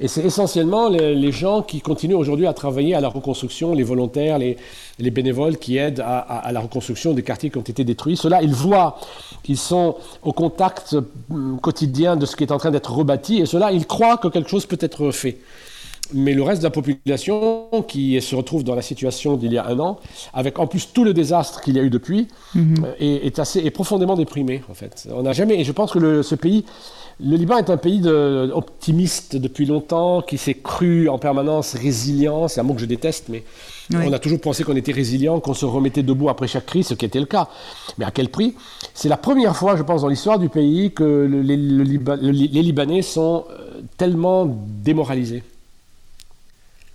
[0.00, 4.38] Et c'est essentiellement les, gens qui continuent aujourd'hui à travailler à la reconstruction, les volontaires,
[4.38, 4.56] les,
[4.98, 8.16] bénévoles qui aident à, la reconstruction des quartiers qui ont été détruits.
[8.16, 8.98] Ceux-là, ils voient,
[9.46, 10.96] ils sont au contact
[11.30, 13.38] hum, quotidien de ce qui est en train d'être rebâti.
[13.38, 15.38] Et ceux-là, ils croient que quelque chose peut être fait
[16.14, 19.66] mais le reste de la population qui se retrouve dans la situation d'il y a
[19.66, 19.98] un an,
[20.32, 22.84] avec en plus tout le désastre qu'il y a eu depuis, mhm.
[22.84, 25.08] euh, est, assez, est profondément déprimé en fait.
[25.14, 26.64] On n'a jamais, et je pense que ce pays,
[27.20, 32.48] le Liban est un pays de, optimiste depuis longtemps, qui s'est cru en permanence résilient,
[32.48, 33.42] c'est un mot que je déteste, mais
[33.92, 36.94] on a toujours pensé qu'on était résilient, qu'on se remettait debout après chaque crise, ce
[36.94, 37.48] qui était le cas.
[37.98, 38.54] Mais à quel prix?
[38.94, 43.80] C'est la première fois, je pense, dans l'histoire du pays que les Libanais sont euh,
[43.96, 45.42] tellement démoralisés.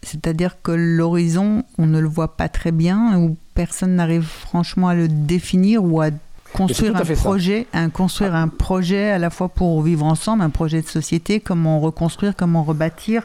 [0.03, 4.95] C'est-à-dire que l'horizon, on ne le voit pas très bien, ou personne n'arrive franchement à
[4.95, 6.09] le définir ou à
[6.53, 10.81] construire un projet, un, construire un projet à la fois pour vivre ensemble, un projet
[10.81, 13.23] de société, comment reconstruire, comment rebâtir.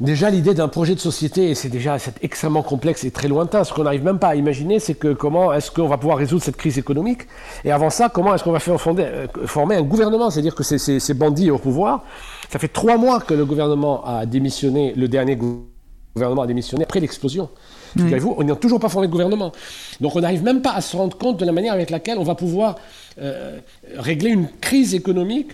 [0.00, 3.64] Déjà, l'idée d'un projet de société, c'est déjà extrêmement complexe et très lointain.
[3.64, 6.42] Ce qu'on n'arrive même pas à imaginer, c'est que comment est-ce qu'on va pouvoir résoudre
[6.42, 7.22] cette crise économique
[7.64, 10.30] Et avant ça, comment est-ce qu'on va faire fonder, euh, former un gouvernement?
[10.30, 12.02] C'est-à-dire que ces, ces, bandits au pouvoir,
[12.48, 17.00] ça fait trois mois que le gouvernement a démissionné, le dernier gouvernement a démissionné après
[17.00, 17.50] l'explosion.
[17.96, 19.52] Vous, on n'a toujours pas formé de gouvernement.
[20.00, 22.24] Donc on n'arrive même pas à se rendre compte de la manière avec laquelle on
[22.24, 22.76] va pouvoir
[23.20, 23.58] euh,
[23.96, 25.50] régler une crise économique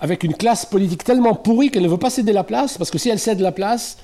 [0.00, 2.98] avec une classe politique tellement pourrie qu'elle ne veut pas céder la place, parce que
[2.98, 3.98] si elle cède la place,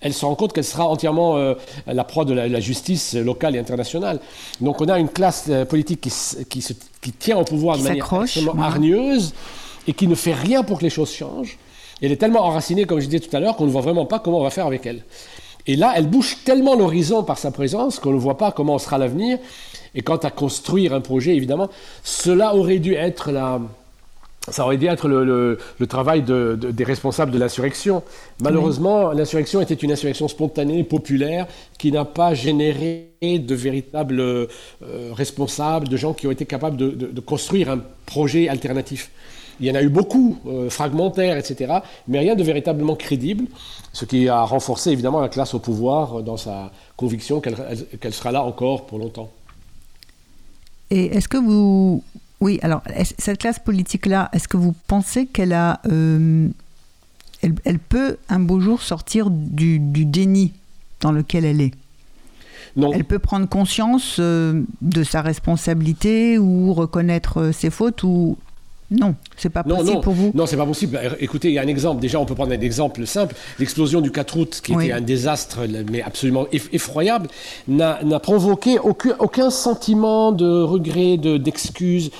[0.00, 1.54] elle se rend compte qu'elle sera entièrement euh,
[1.86, 4.18] la proie de la, justice locale et internationale.
[4.60, 6.64] Donc on a une classe politique qui,
[7.00, 9.34] qui, tient au pouvoir de manière extrêmement hargneuse
[9.86, 11.58] et qui ne fait rien pour que les choses changent.
[12.00, 14.18] elle est tellement enracinée, comme je disais tout à l'heure, qu'on ne voit vraiment pas
[14.18, 15.02] comment on va faire avec elle.
[15.66, 18.96] Et là, elle bouge tellement l'horizon par sa présence qu'on ne voit pas comment sera
[18.98, 19.38] l'avenir.
[19.94, 21.68] Et quant à construire un projet, évidemment,
[22.02, 23.60] cela aurait dû être la,
[24.48, 28.02] ça aurait dû être le, travail des responsables de l'insurrection.
[28.40, 31.46] Malheureusement, l'insurrection était une insurrection spontanée, populaire,
[31.78, 34.46] qui n'a pas généré de véritables euh,
[35.12, 39.10] responsables, de gens qui ont été capables de construire un projet alternatif.
[39.60, 43.44] Il y en a eu beaucoup, euh, fragmentaires, etc., mais rien de véritablement crédible,
[43.92, 48.42] ce qui a renforcé évidemment la classe au pouvoir dans sa conviction qu'elle sera là
[48.42, 49.30] encore pour longtemps.
[50.90, 52.02] Et est-ce que vous...
[52.40, 52.82] Oui, alors,
[53.18, 55.80] cette classe politique-là, est-ce que vous pensez qu'elle a...
[55.90, 56.48] Euh,
[57.42, 60.52] elle, peut un beau jour sortir du, déni
[61.00, 61.74] dans lequel elle est?
[62.76, 62.92] Non.
[62.92, 68.36] Elle peut prendre conscience euh, de sa responsabilité ou reconnaître ses fautes ou
[68.90, 70.94] non, c'est pas possible pour vous Non, c'est pas possible.
[70.94, 72.00] Bah, écoutez, il y a un exemple.
[72.00, 73.36] Déjà, on peut prendre un exemple simple.
[73.58, 77.28] L'explosion du 4 août, qui était un désastre, mais absolument effroyable,
[77.68, 82.10] n'a provoqué aucun, aucun, sentiment de regret, d'excuse.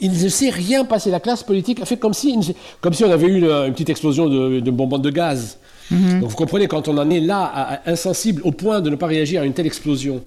[0.00, 1.10] il ne s'est rien passé.
[1.10, 4.28] La classe politique a fait comme si, comme si on avait eu une, petite explosion
[4.28, 5.58] de, de bonbonnes de gaz.
[5.90, 6.20] Mhm.
[6.20, 9.42] Donc vous comprenez, quand on en est là, insensible, au point de ne pas réagir
[9.42, 10.22] à une telle explosion,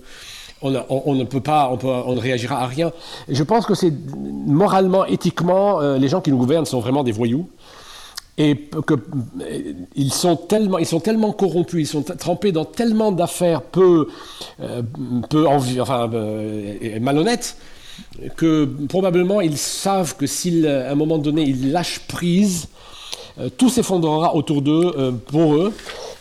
[0.62, 2.92] on, ne peut pas, on, ne réagira à rien.
[3.30, 7.12] je pense que c'est moralement, éthiquement, euh, les gens qui nous gouvernent sont vraiment des
[7.12, 7.48] voyous.
[8.40, 13.12] Et que, euh, ils, sont tellement, ils sont tellement corrompus, ils sont trempés dans tellement
[13.12, 14.08] d'affaires peu,
[14.62, 14.82] euh,
[15.30, 16.10] peu enfin,
[17.02, 17.58] malhonnêtes,
[18.36, 22.68] que probablement ils savent que si à un moment donné ils lâchent prise,
[23.58, 25.74] tout s'effondrera autour d'eux pour eux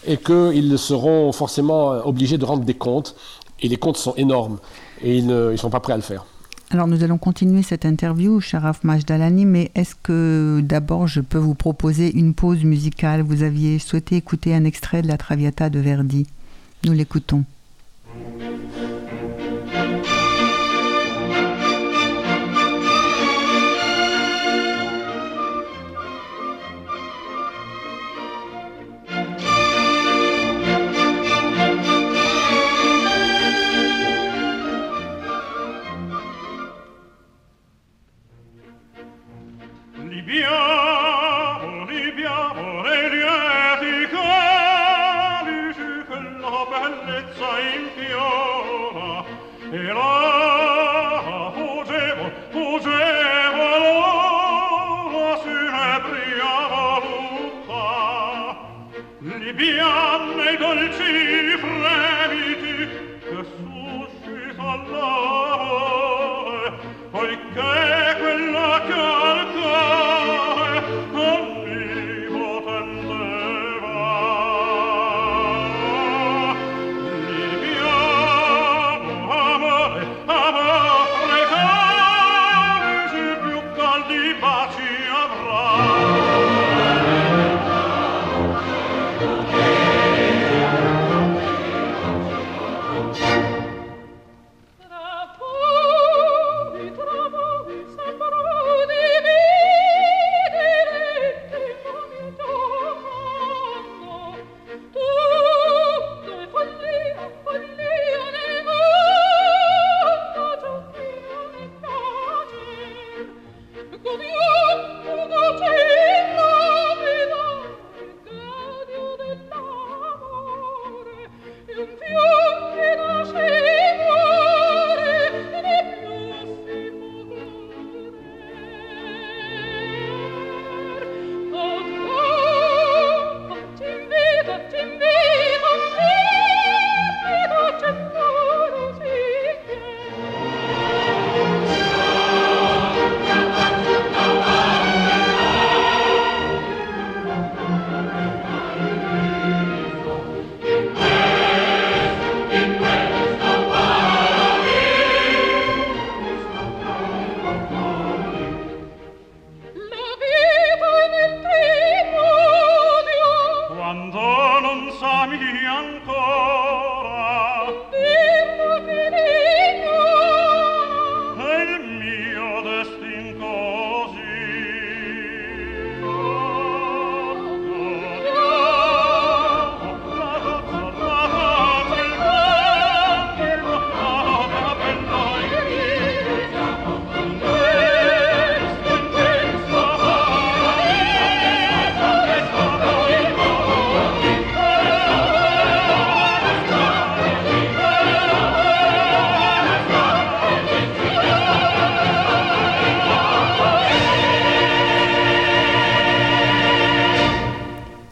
[0.07, 3.14] et qu'ils seront forcément obligés de rendre des comptes.
[3.61, 4.59] Et les comptes sont énormes
[5.03, 6.25] et ils ne sont pas prêts à le faire.
[6.71, 11.55] Alors nous allons continuer cette interview, Sharaf Majdalani, mais est-ce que d'abord je peux vous
[11.55, 13.23] proposer une pause musicale?
[13.23, 16.27] Vous aviez souhaité écouter un extrait de la Traviata de Verdi.
[16.85, 17.45] Nous l'écoutons.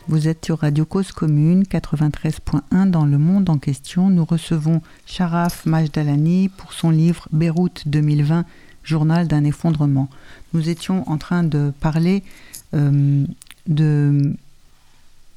[0.07, 4.11] Vous êtes sur Radio Cause Commune 93.1 dans le monde en question.
[4.11, 8.45] Nous recevons Sharaf Majdalani pour son livre Beyrouth 2020,
[8.83, 10.11] journal d'un effondrement.
[10.53, 12.23] Nous étions en train de parler
[12.75, 13.25] euh,
[13.67, 14.35] de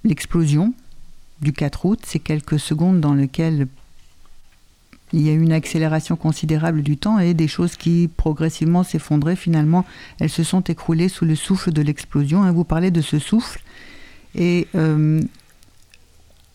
[0.04, 0.74] l'explosion
[1.42, 3.68] du 4 août, ces quelques secondes dans lesquelles
[5.14, 9.38] il y a eu une accélération considérable du temps et des choses qui progressivement s'effondraient,
[9.38, 9.86] finalement,
[10.20, 12.44] elles se sont écroulées sous le souffle de l'explosion.
[12.44, 13.62] Hein, vous parlez de ce souffle
[14.36, 15.22] et euh,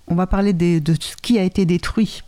[0.07, 2.23] on va parler de ce qui a été détruit,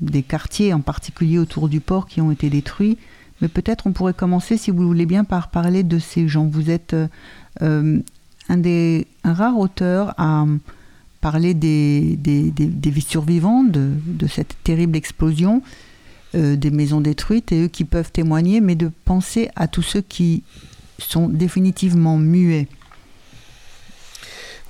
[0.00, 2.98] des quartiers en particulier autour du port qui ont été détruits.
[3.40, 6.46] Mais peut-être on pourrait commencer, si vous voulez bien, par parler de ces gens.
[6.46, 6.94] Vous êtes
[7.62, 8.00] euh,
[8.48, 10.44] un des un rare auteur à
[11.20, 15.62] parler des, des, des, survivants de, de, cette terrible explosion,
[16.34, 20.00] euh, des maisons détruites et eux qui peuvent témoigner, mais de penser à tous ceux
[20.00, 20.42] qui
[20.98, 22.68] sont définitivement muets.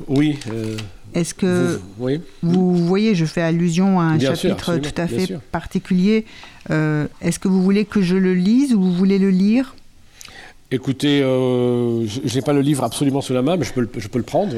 [0.07, 0.39] Oui.
[0.51, 0.77] Euh,
[1.15, 1.81] Est-ce que
[2.43, 6.25] vous, voyez, je fais allusion à un chapitre tout à fait particulier.
[6.71, 9.75] Euh, est-ce que vous voulez que je le lise ou vous voulez le lire?
[10.71, 13.89] Écoutez, euh, je n'ai pas le livre absolument sous la main, mais je peux le,
[13.97, 14.55] je peux le prendre.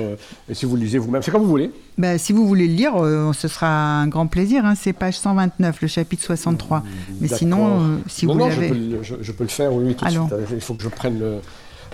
[0.48, 1.70] et si vous le lisez vous-même, c'est comme vous voulez.
[1.98, 2.94] Ben, si vous voulez le lire,
[3.33, 4.66] ce sera un grand plaisir.
[4.66, 4.74] Hein.
[4.74, 6.83] C'est page 129, le chapitre 63.
[7.20, 8.72] Mais sinon, si vous l'avez...
[9.03, 10.22] Je, je, peux le faire, oui, tout de suite.
[10.53, 11.37] Il faut que je prenne le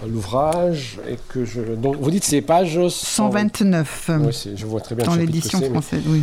[0.05, 1.61] l'ouvrage et que je.
[1.61, 4.11] Donc, vous dites c'est page 129.
[4.21, 5.07] Oui, je vois très bien.
[5.07, 6.23] Dans l'édition française, oui.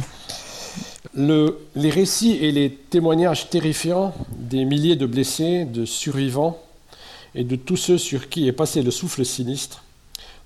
[1.15, 6.57] Le, les récits et les témoignages terrifiants des milliers de blessés, de survivants
[7.35, 9.83] et de tous ceux sur qui est passé le souffle sinistre,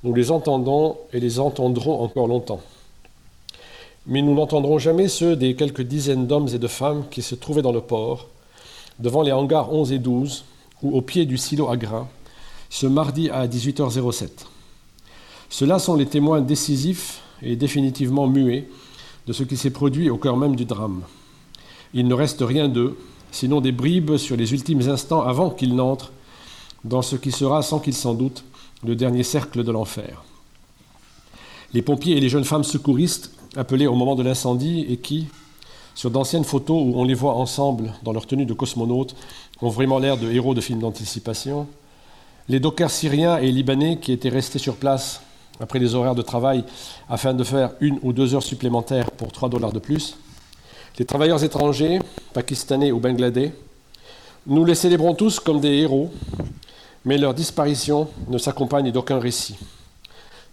[0.04, 2.62] nous les entendons et les entendrons encore longtemps.
[4.08, 7.62] Mais nous n'entendrons jamais ceux des quelques dizaines d'hommes et de femmes qui se trouvaient
[7.62, 8.28] dans le port,
[9.00, 10.46] devant les hangars 11 et 12,
[10.84, 12.08] ou au pied du silo à grains,
[12.70, 14.30] ce mardi à 18h07.
[15.50, 18.68] Ceux-là sont les témoins décisifs et définitivement muets
[19.28, 21.04] de ce qui s'est produit au cœur même du drame.
[21.94, 22.98] Il ne reste rien d'eux,
[23.32, 26.12] sinon des bribes sur les ultimes instants avant qu'ils n'entrent
[26.84, 28.44] dans ce qui sera, sans qu'ils s'en doutent,
[28.86, 30.24] le dernier cercle de l'enfer.
[31.74, 35.28] Les pompiers et les jeunes femmes secouristes appelés au moment de l'incendie et qui,
[35.96, 39.16] sur d'anciennes photos où on les voit ensemble dans leur tenue de cosmonautes,
[39.62, 41.68] ont vraiment l'air de héros de films d'anticipation,
[42.50, 45.22] les dockers syriens et libanais qui étaient restés sur place
[45.60, 46.64] après les horaires de travail
[47.10, 50.18] afin de faire une ou deux heures supplémentaires pour 3 dollars de plus,
[50.98, 52.00] les travailleurs étrangers,
[52.34, 53.54] pakistanais ou bangladais,
[54.48, 56.12] nous les célébrons tous comme des héros,
[57.06, 59.58] mais leur disparition ne s'accompagne d'aucun récit.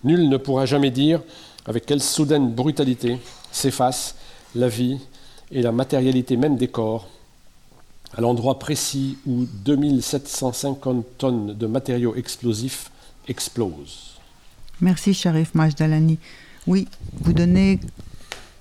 [0.03, 1.21] Nul ne pourra jamais dire
[1.65, 3.19] avec quelle soudaine brutalité
[3.53, 4.17] s'efface
[4.55, 4.99] la vie
[5.51, 7.09] et la matérialité même des corps
[8.17, 12.91] à l'endroit précis où 2750 tonnes de matériaux explosifs
[13.29, 14.15] explosent.
[14.81, 16.19] Merci Sharif Majdalani.
[16.67, 16.89] Oui,
[17.21, 17.81] vous donnez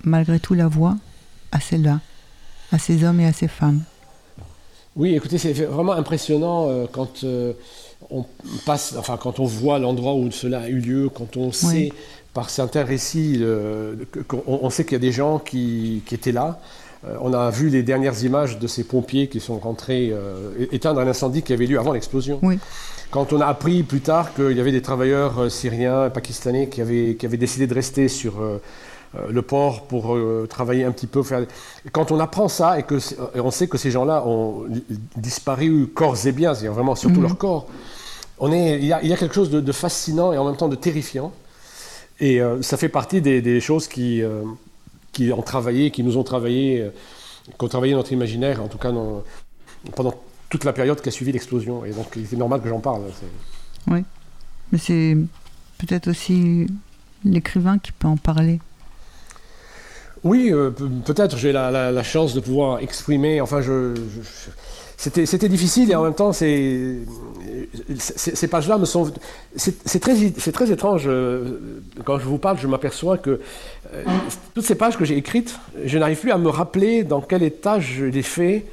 [0.02, 0.96] malgré tout la voix
[1.52, 2.00] à celles-là,
[2.72, 3.82] à ces hommes et à ces femmes.
[4.96, 7.52] Oui, écoutez, c'est vraiment impressionnant euh, quand euh,
[8.10, 8.24] on
[8.64, 11.92] passe, enfin quand on voit l'endroit où cela a eu lieu, quand on sait
[12.32, 13.40] par certains récits,
[14.46, 16.60] on, sait qu'il y a des gens qui étaient là.
[17.06, 21.00] Euh, on a vu les dernières images de ces pompiers qui sont rentrés euh, éteindre
[21.00, 22.40] un incendie qui avait lieu avant l'explosion.
[23.10, 26.80] Quand on a appris plus tard qu'il y avait des travailleurs euh, syriens, pakistanais qui
[26.80, 28.34] avaient, qui avaient décidé de rester sur
[29.28, 31.22] le port pour travailler un petit peu.
[31.92, 32.98] Quand on apprend ça et que
[33.36, 34.64] on sait que ces gens-là ont
[35.16, 37.22] disparu corps et biens, c'est-à-dire vraiment surtout mhm.
[37.22, 37.68] leur corps,
[38.40, 41.32] on est, il, y a, quelque chose de, fascinant et en même temps de terrifiant.
[42.18, 44.20] Et ça fait partie des choses qui
[45.14, 46.90] qui ont travaillé, qui nous ont travaillé, euh,
[47.46, 48.92] qui ont travaillé notre imaginaire, en tout cas
[49.94, 50.14] pendant
[50.50, 51.84] toute la période qui a suivi l'explosion.
[51.84, 53.02] Et donc, il est normal que j'en parle.
[53.86, 54.04] Oui,
[54.70, 55.16] mais c'est
[55.78, 56.66] peut-être aussi
[57.24, 58.60] l'écrivain qui peut en parler.
[60.24, 60.70] Oui, euh,
[61.04, 61.36] peut-être.
[61.36, 63.40] J'ai la, chance de pouvoir exprimer.
[63.42, 63.60] Enfin,
[64.96, 67.00] c'était difficile et en même temps, ces,
[68.50, 69.12] pages-là me sont.
[69.54, 71.04] C'est très, très étrange.
[71.06, 73.40] Euh, quand je vous parle, je m'aperçois que
[73.92, 74.04] euh,
[74.54, 77.78] toutes ces pages que j'ai écrites, je n'arrive plus à me rappeler dans quel état
[77.78, 78.64] je les fais.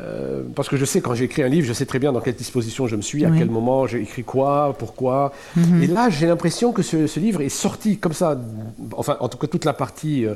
[0.00, 2.34] Euh, parce que je sais, quand j'écris un livre, je sais très bien dans quelle
[2.34, 5.32] disposition je me suis, à quel moment j'ai écrit quoi, pourquoi.
[5.54, 5.82] Mhm.
[5.82, 8.36] Et là, j'ai l'impression que ce, livre est sorti comme ça,
[8.96, 10.34] enfin, en tout cas, toute la partie euh,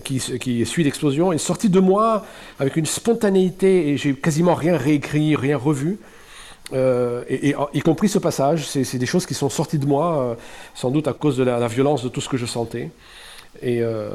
[0.00, 2.24] qui, qui, suit l'explosion est sortie de moi
[2.58, 5.98] avec une spontanéité et j'ai quasiment rien réécrit, rien revu.
[6.72, 10.36] Euh, et, y compris ce passage, c'est des choses qui sont sorties de moi,
[10.74, 12.90] sans doute à cause de la, violence de tout ce que je sentais.
[13.60, 14.08] Et euh,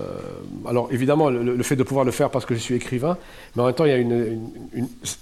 [0.68, 3.18] alors évidemment, le, fait de pouvoir le faire parce que je suis écrivain,
[3.56, 4.40] mais en même temps, il y a une,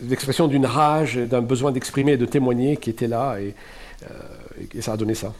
[0.07, 3.55] l'expression d'une rage, d'un besoin d'exprimer et de témoigner qui était là, et,
[4.03, 5.33] euh, ça a donné ça.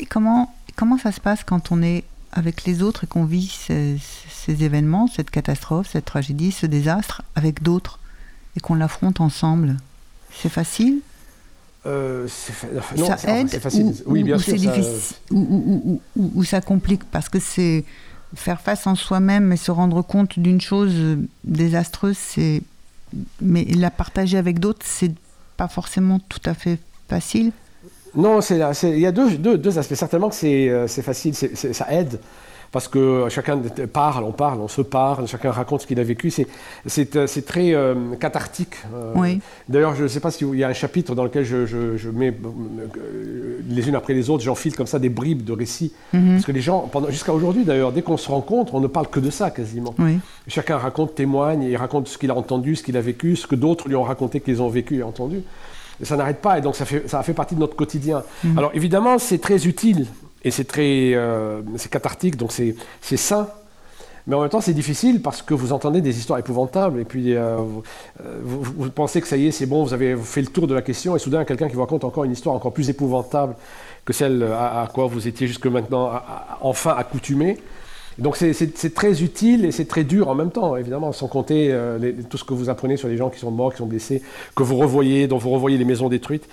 [0.00, 3.48] Et comment, comment ça se passe quand on est avec les autres et qu'on vit
[3.48, 3.96] ces,
[4.30, 7.98] ces événements, cette catastrophe, cette tragédie, ce désastre avec d'autres
[8.56, 9.76] et qu'on l'affronte ensemble,
[10.32, 10.98] c'est facile?
[11.86, 12.66] Euh, c'est fa-
[12.98, 13.86] non, ça enfin, aide facile.
[14.04, 14.52] ou, oui, bien ou sûr.
[14.52, 17.84] c'est ça- difficile ou- ou- ou ça complique parce que c'est
[18.34, 22.62] faire face en soi-même et se rendre compte d'une chose euh, désastreuse, c'est
[23.40, 25.12] mais la partager avec d'autres, c'est
[25.56, 27.52] pas forcément tout à fait facile.
[28.14, 29.94] Non, c'est il y a deux, deux, deux aspects.
[29.94, 32.20] Certainement que c'est euh, facile, ça aide.
[32.72, 33.58] Parce que chacun
[33.92, 36.30] parle, on parle, on se parle, chacun raconte ce qu'il a vécu.
[36.30, 36.46] C'est-
[37.16, 38.74] euh, très euh, cathartique.
[38.94, 39.40] euh, Oui.
[39.68, 42.10] D'ailleurs, je ne sais pas s'il y a un chapitre dans lequel je, je- je
[42.10, 45.92] mets euh, les unes après les autres, j'enfile comme ça des bribes de récits.
[46.12, 46.32] Mhm.
[46.34, 49.20] Parce que les gens, jusqu'à aujourd'hui d'ailleurs, dès qu'on se rencontre, on ne parle que
[49.20, 49.94] de ça quasiment.
[49.98, 50.18] Oui.
[50.46, 53.46] Chacun raconte, témoigne, et il raconte ce qu'il a entendu, ce qu'il a vécu, ce
[53.46, 55.42] que d'autres lui ont raconté qu'ils ont vécu et entendu.
[56.00, 58.22] Et ça n'arrête pas, et donc ça, fait, ça a fait partie de notre quotidien.
[58.56, 60.06] Alors évidemment, c'est très utile,
[60.42, 63.48] et c'est très euh, c'est cathartique, donc c'est c'est sain.
[64.26, 67.34] Mais en même temps, c'est difficile parce que vous entendez des histoires épouvantables, et puis
[67.34, 67.56] euh,
[68.42, 70.82] vous, pensez que ça y est, c'est bon, vous avez fait le tour de la
[70.82, 73.56] question, et soudain, quelqu'un qui vous raconte encore une histoire encore plus épouvantable
[74.04, 76.12] que celle à, quoi vous étiez jusque maintenant
[76.60, 77.58] enfin accoutumé.
[78.20, 82.12] Donc c'est- très utile et c'est très dur en même temps, évidemment, sans compter euh,
[82.28, 84.22] tout ce que vous apprenez sur les gens qui sont morts, qui sont blessés,
[84.54, 86.46] que vous revoyez, dont vous revoyez les maisons détruites.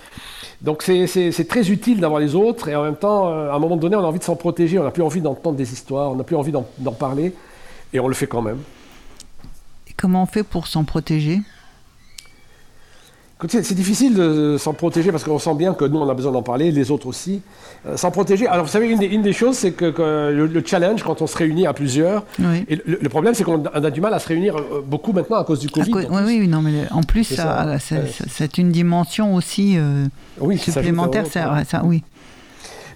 [0.62, 1.06] Donc c'est-
[1.46, 4.00] très utile d'avoir les autres et en même temps, euh, à un moment donné, on
[4.00, 6.36] a envie de s'en protéger, on n'a plus envie d'entendre des histoires, on n'a plus
[6.36, 7.34] envie d'en parler
[7.92, 8.58] et on le fait quand même.
[9.88, 11.40] Et comment on fait pour s'en protéger?
[13.46, 16.42] C'est difficile de s'en protéger parce qu'on sent bien que nous, on a besoin d'en
[16.42, 17.40] parler, les autres aussi.
[17.86, 20.46] Euh, s'en protéger, alors vous savez, une des, une des choses, c'est que, que le,
[20.46, 22.64] le challenge, quand on se réunit à plusieurs, Oui.
[22.68, 25.36] et le, le problème, c'est qu'on a du mal à se réunir euh, beaucoup maintenant
[25.36, 25.88] à cause du Covid.
[25.92, 27.76] co- oui, oui, non, mais en plus, C'est ça-
[28.28, 30.06] c'est une dimension aussi euh,
[30.40, 31.26] Oui, supplémentaire.
[31.26, 32.02] Ça, ça- oui.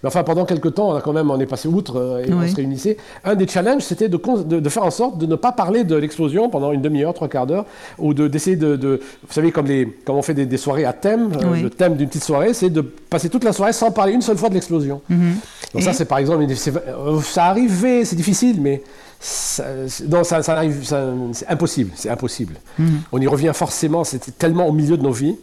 [0.03, 2.33] Mais enfin, pendant quelques temps, on a quand même, on est passé outre euh, et
[2.33, 2.97] on se réunissait.
[3.25, 5.85] Un des challenges, c'était de, con- de, de faire en sorte de ne pas parler
[5.85, 7.67] de l'explosion pendant une demi-heure, trois quarts d'heure,
[7.99, 10.85] ou de- d'essayer de, de- vous savez, comme, les, comme on fait des, des soirées
[10.85, 11.63] à thème, euh, Oui.
[11.63, 14.37] le thème d'une petite soirée, c'est de passer toute la soirée sans parler une seule
[14.39, 15.01] fois de l'explosion.
[15.09, 15.35] Mhm.
[15.73, 18.83] Donc Et- ça, c'est par exemple, euh, ça arrivait, c'est difficile, mais
[19.21, 19.65] ça,
[20.09, 22.55] non, ça, ça arrive, ça- c'est impossible, c'est impossible.
[22.79, 23.01] Mhm.
[23.13, 25.37] On y revient forcément, c'était tellement au milieu de nos vies.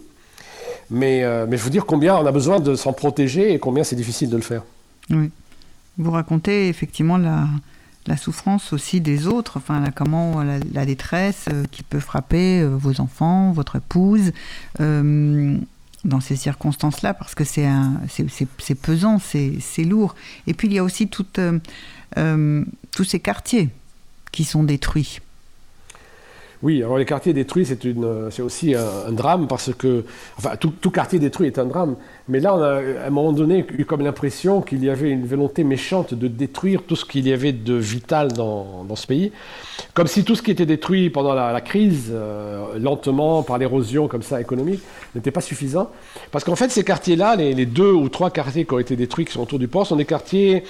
[0.89, 3.83] Mais, euh, mais je veux dire combien on a besoin de s'en protéger et combien
[3.83, 4.63] c'est difficile de le faire.
[5.09, 5.29] Oui.
[5.97, 7.47] Vous racontez effectivement la,
[8.17, 13.01] souffrance aussi des autres, enfin la, comment la, détresse euh, qui peut frapper euh, vos
[13.01, 14.31] enfants, votre épouse,
[16.05, 17.67] dans ces circonstances-là, parce que c'est
[18.81, 20.15] pesant, c'est lourd.
[20.47, 21.25] Et puis il y a aussi tous
[23.03, 23.69] ces quartiers
[24.31, 25.19] qui sont détruits.
[26.61, 30.03] Oui, alors les quartiers détruits, c'est aussi un, drame parce que,
[30.37, 31.95] enfin, tout, quartier détruit est un drame.
[32.27, 35.25] Mais là, on a à un moment donné eu comme l'impression qu'il y avait une
[35.25, 39.31] volonté méchante de détruire tout ce qu'il y avait de vital dans, ce pays,
[39.93, 44.21] comme si tout ce qui était détruit pendant la, crise, euh, lentement par l'érosion comme
[44.21, 44.81] ça économique,
[45.15, 45.89] n'était pas suffisant.
[46.31, 49.31] Parce qu'en fait, ces quartiers-là, les, deux ou trois quartiers qui ont été détruits, qui
[49.31, 50.63] sont autour du port, sont des quartiers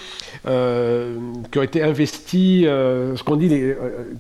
[0.48, 1.18] euh,
[1.52, 3.50] qui ont été investis, euh, ce qu'on dit,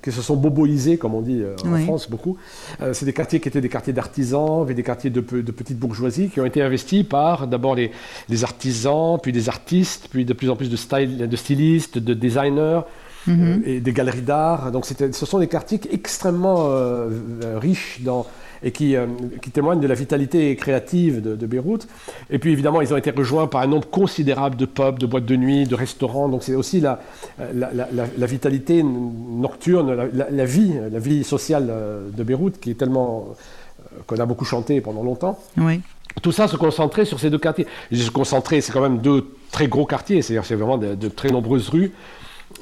[0.01, 1.83] qui se sont boboisés, comme on dit euh, en.
[1.85, 2.37] France beaucoup.
[2.81, 6.29] Euh, c'est des quartiers qui étaient des quartiers d'artisans, des quartiers de, de petite bourgeoisie,
[6.29, 7.91] qui ont été investis par d'abord les,
[8.29, 12.13] les artisans, puis des artistes, puis de plus en plus de, style, de stylistes, de
[12.13, 12.81] designers.
[13.27, 14.71] euh, et des galeries d'art.
[14.71, 17.09] Donc ce sont des quartiers extrêmement euh,
[17.55, 18.25] riches dans,
[18.63, 19.05] et qui, euh,
[19.41, 21.87] qui témoignent de la vitalité créative de, de Beyrouth.
[22.29, 25.25] Et puis évidemment, ils ont été rejoints par un nombre considérable de pubs, de boîtes
[25.25, 26.27] de nuit, de restaurants.
[26.29, 26.99] Donc c'est aussi la,
[27.39, 32.71] la, la- la- la vitalité nocturne, la, vie, la vie sociale euh, de Beyrouth qui
[32.71, 35.39] est tellement euh, qu'on a beaucoup chanté pendant longtemps.
[35.57, 35.81] Oui.
[36.21, 37.67] Tout ça se concentrait sur ces deux quartiers.
[37.91, 41.07] Je se concentrer, c'est quand même deux très gros quartiers, c'est-à-dire c'est vraiment de, de
[41.07, 41.91] très nombreuses rues.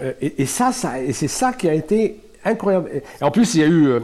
[0.01, 2.89] Euh, Et, et ça, ça et c'est ça qui a été incroyable.
[3.19, 3.99] Et en plus, il y a eu euh,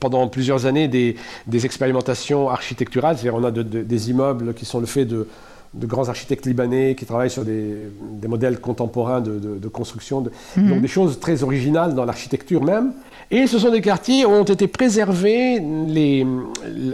[0.00, 1.16] pendant plusieurs années des,
[1.46, 5.26] des expérimentations architecturales, c'est-à-dire on a de- de- des immeubles qui sont le fait de,
[5.74, 7.74] de grands architectes libanais qui travaillent sur des,
[8.12, 12.62] des modèles contemporains de, de- de construction, de- donc des choses très originales dans l'architecture
[12.62, 12.92] même.
[13.30, 16.24] Et ce sont des quartiers où ont été préservés les,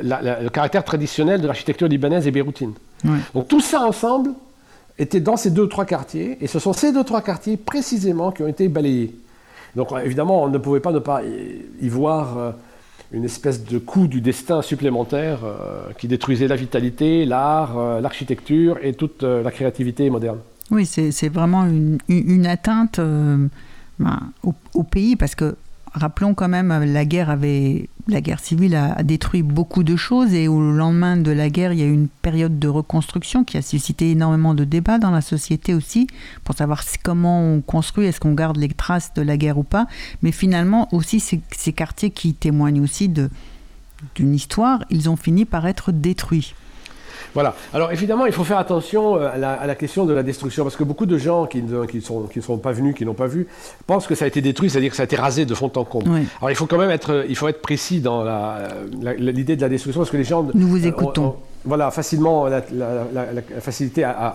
[0.03, 2.72] la- la- le caractère traditionnel de l'architecture libanaise et beyroutine.
[3.05, 3.18] Ouais.
[3.34, 4.30] Donc tout ça ensemble
[4.99, 7.57] était dans ces deux ou trois quartiers, et ce sont ces deux ou trois quartiers
[7.57, 9.14] précisément qui ont été balayés.
[9.76, 12.52] Donc évidemment, on ne pouvait pas ne pas y voir euh,
[13.12, 18.78] une espèce de coup du destin supplémentaire euh, qui détruisait la vitalité, l'art, euh, l'architecture
[18.82, 20.38] et toute euh, la créativité moderne.
[20.70, 21.66] Oui, c'est vraiment
[22.08, 23.46] une, atteinte euh,
[23.98, 25.54] ben, au, pays parce que
[25.92, 30.34] rappelons quand même, euh, la guerre avait la guerre civile a, détruit beaucoup de choses
[30.34, 33.57] et au lendemain de la guerre, il y a eu une période de reconstruction qui
[33.57, 36.07] a suscité énormément de débats dans la société aussi
[36.44, 39.86] pour savoir comment on construit, est-ce qu'on garde les traces de la guerre ou pas.
[40.22, 45.66] Mais finalement aussi ces, ces quartiers qui témoignent aussi d'une histoire, ils ont fini par
[45.66, 46.55] être détruits.
[47.35, 47.55] Voilà.
[47.72, 50.85] Alors évidemment, il faut faire attention euh, à la, question de la destruction, parce que
[50.85, 53.47] beaucoup de gens qui ne qui sont, qui sont pas venus, qui n'ont pas vu,
[53.87, 55.85] pensent que ça a été détruit, c'est-à-dire que ça a été rasé de fond en
[55.85, 56.11] comble.
[56.41, 58.24] Alors il faut quand même être, il faut être précis dans
[59.18, 60.47] l'idée de la destruction, parce que les gens...
[60.55, 61.37] Nous vous écoutons.
[61.64, 62.62] voilà, facilement, la,
[63.61, 64.35] facilité à,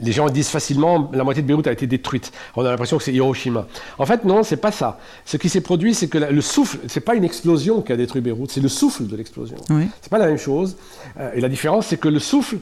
[0.00, 2.32] les gens disent facilement la moitié de Beyrouth a été détruite.
[2.56, 3.66] On a l'impression que c'est Hiroshima.
[3.98, 4.98] En fait, non, c'est pas ça.
[5.24, 8.20] Ce qui s'est produit, c'est que le souffle, c'est pas une explosion qui a détruit
[8.20, 9.56] Beyrouth, c'est le souffle de l'explosion.
[9.70, 9.88] Oui.
[10.00, 10.76] C'est pas la même chose.
[11.18, 12.58] Euh, et la différence, c'est que le souffle,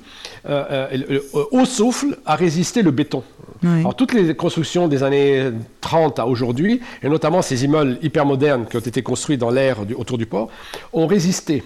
[0.49, 1.21] euh, euh,
[1.53, 3.23] au souffle, a résisté le béton.
[3.63, 5.51] Alors toutes les constructions des années
[5.83, 9.79] 30 à aujourd'hui, et notamment ces immeubles hyper modernes qui ont été construits dans l'air
[9.97, 10.49] autour du port,
[10.95, 11.63] ont résisté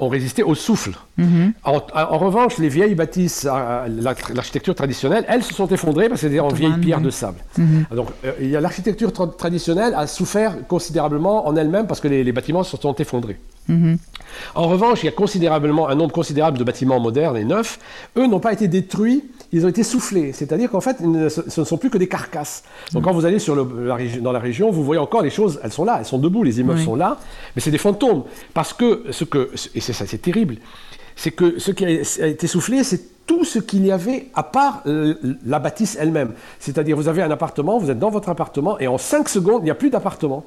[0.00, 0.92] ont résisté au souffle.
[1.18, 1.52] Mhm.
[1.64, 3.86] en, revanche, les vieilles bâtisses, euh,
[4.34, 7.38] l'architecture traditionnelle, elles se sont effondrées parce que c'était en vieilles pierres de sable.
[7.58, 7.84] Mhm.
[7.94, 12.94] Donc, euh, l'architecture traditionnelle a souffert considérablement en elle-même parce que les, bâtiments se sont
[12.94, 13.38] effondrés.
[13.68, 13.98] Mhm.
[14.54, 17.78] En revanche, il y a considérablement un nombre considérable de bâtiments modernes et neufs.
[18.16, 20.32] Eux n'ont pas été détruits ils ont été soufflés.
[20.32, 22.62] C'est-à-dire qu'en fait, ce ne sont plus que des carcasses.
[22.92, 23.64] Donc quand vous allez sur la,
[24.20, 26.60] dans la région, vous voyez encore les choses, elles sont là, elles sont debout, les
[26.60, 27.18] immeubles sont là,
[27.54, 28.24] mais c'est des fantômes.
[28.54, 30.56] Parce que, ce que et c'est ça, c'est terrible,
[31.20, 34.82] c'est que ce qui a été soufflé, c'est tout ce qu'il y avait à part
[35.44, 36.32] la bâtisse elle-même.
[36.58, 39.64] C'est-à-dire, vous avez un appartement, vous êtes dans votre appartement, et en 5 secondes, il
[39.66, 40.46] n'y a plus d'appartement.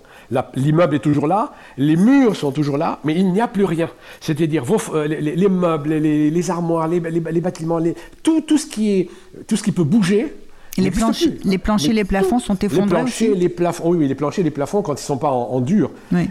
[0.55, 3.88] L'immeuble est toujours là, les murs sont toujours là, mais il n'y a plus rien.
[4.19, 4.63] C'est-à-dire,
[4.95, 7.80] euh, les, meubles, les, armoires, les, bâtiments,
[8.24, 9.09] tout, tout, ce qui est,
[9.47, 10.34] tout ce qui peut bouger,
[10.76, 12.86] les, les planchers, les plafonds sont effondrés.
[12.86, 15.61] Les planchers, les plafonds, oui, les planchers, les plafonds quand ils ne sont pas en,
[15.61, 15.91] dur.
[16.11, 16.30] Mais,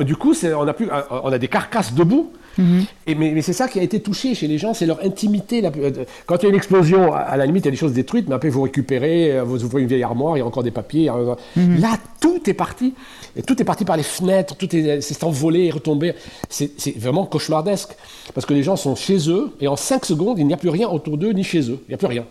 [0.00, 2.86] du coup, on a, plus, on a des carcasses debout Mhm.
[3.06, 5.64] Et mais, c'est ça qui a été touché chez les gens, c'est leur intimité.
[5.64, 5.90] Euh,
[6.26, 8.28] quand il y a une explosion, à la limite, il y a des choses détruites,
[8.28, 10.70] mais après vous récupérez, euh, vous ouvrez une vieille armoire, il y a encore des
[10.70, 11.10] papiers.
[11.56, 11.80] Mhm.
[11.80, 12.94] Là, tout est parti.
[13.36, 16.14] Et tout est parti par les fenêtres, tout s'est envolé et retombé.
[16.48, 17.96] C'est vraiment cauchemardesque.
[18.32, 20.68] Parce que les gens sont chez eux, et en 5 secondes, il n'y a plus
[20.68, 21.80] rien autour d'eux ni chez eux.
[21.86, 22.24] Il n'y a plus rien.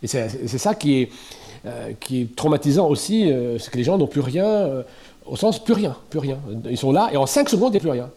[0.00, 1.10] Et c'est ça qui est,
[1.66, 4.84] euh, qui est traumatisant aussi, c'est que les gens n'ont plus rien,
[5.26, 6.38] au sens plus rien, plus rien.
[6.70, 8.08] Ils sont là, et en 5 secondes, il n'y a plus rien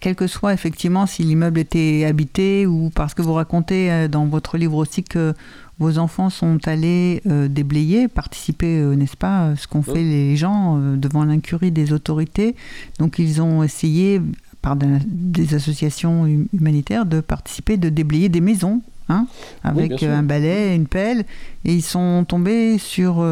[0.00, 4.26] quel que soit effectivement si l'immeuble était habité ou parce que vous racontez euh, dans
[4.26, 5.34] votre livre aussi que
[5.78, 10.76] vos enfants sont allés euh, déblayer, participer, euh, n'est-ce pas, ce qu'ont fait les gens
[10.96, 12.56] devant l'incurie des autorités.
[12.98, 14.20] Donc ils ont essayé,
[14.60, 19.28] par des associations humanitaires, de participer, de déblayer des maisons, hein,
[19.62, 21.24] avec un balai, une pelle,
[21.64, 23.24] et ils sont tombés sur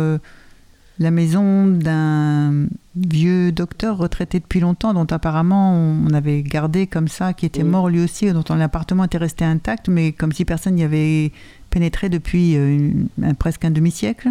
[0.98, 7.34] la maison d'un vieux docteur retraité depuis longtemps, dont apparemment on avait gardé comme ça,
[7.34, 10.84] qui était mort lui aussi, dont l'appartement était resté intact, mais comme si personne n'y
[10.84, 11.32] avait
[11.70, 12.90] pénétré depuis euh,
[13.38, 14.30] presque un demi-siècle.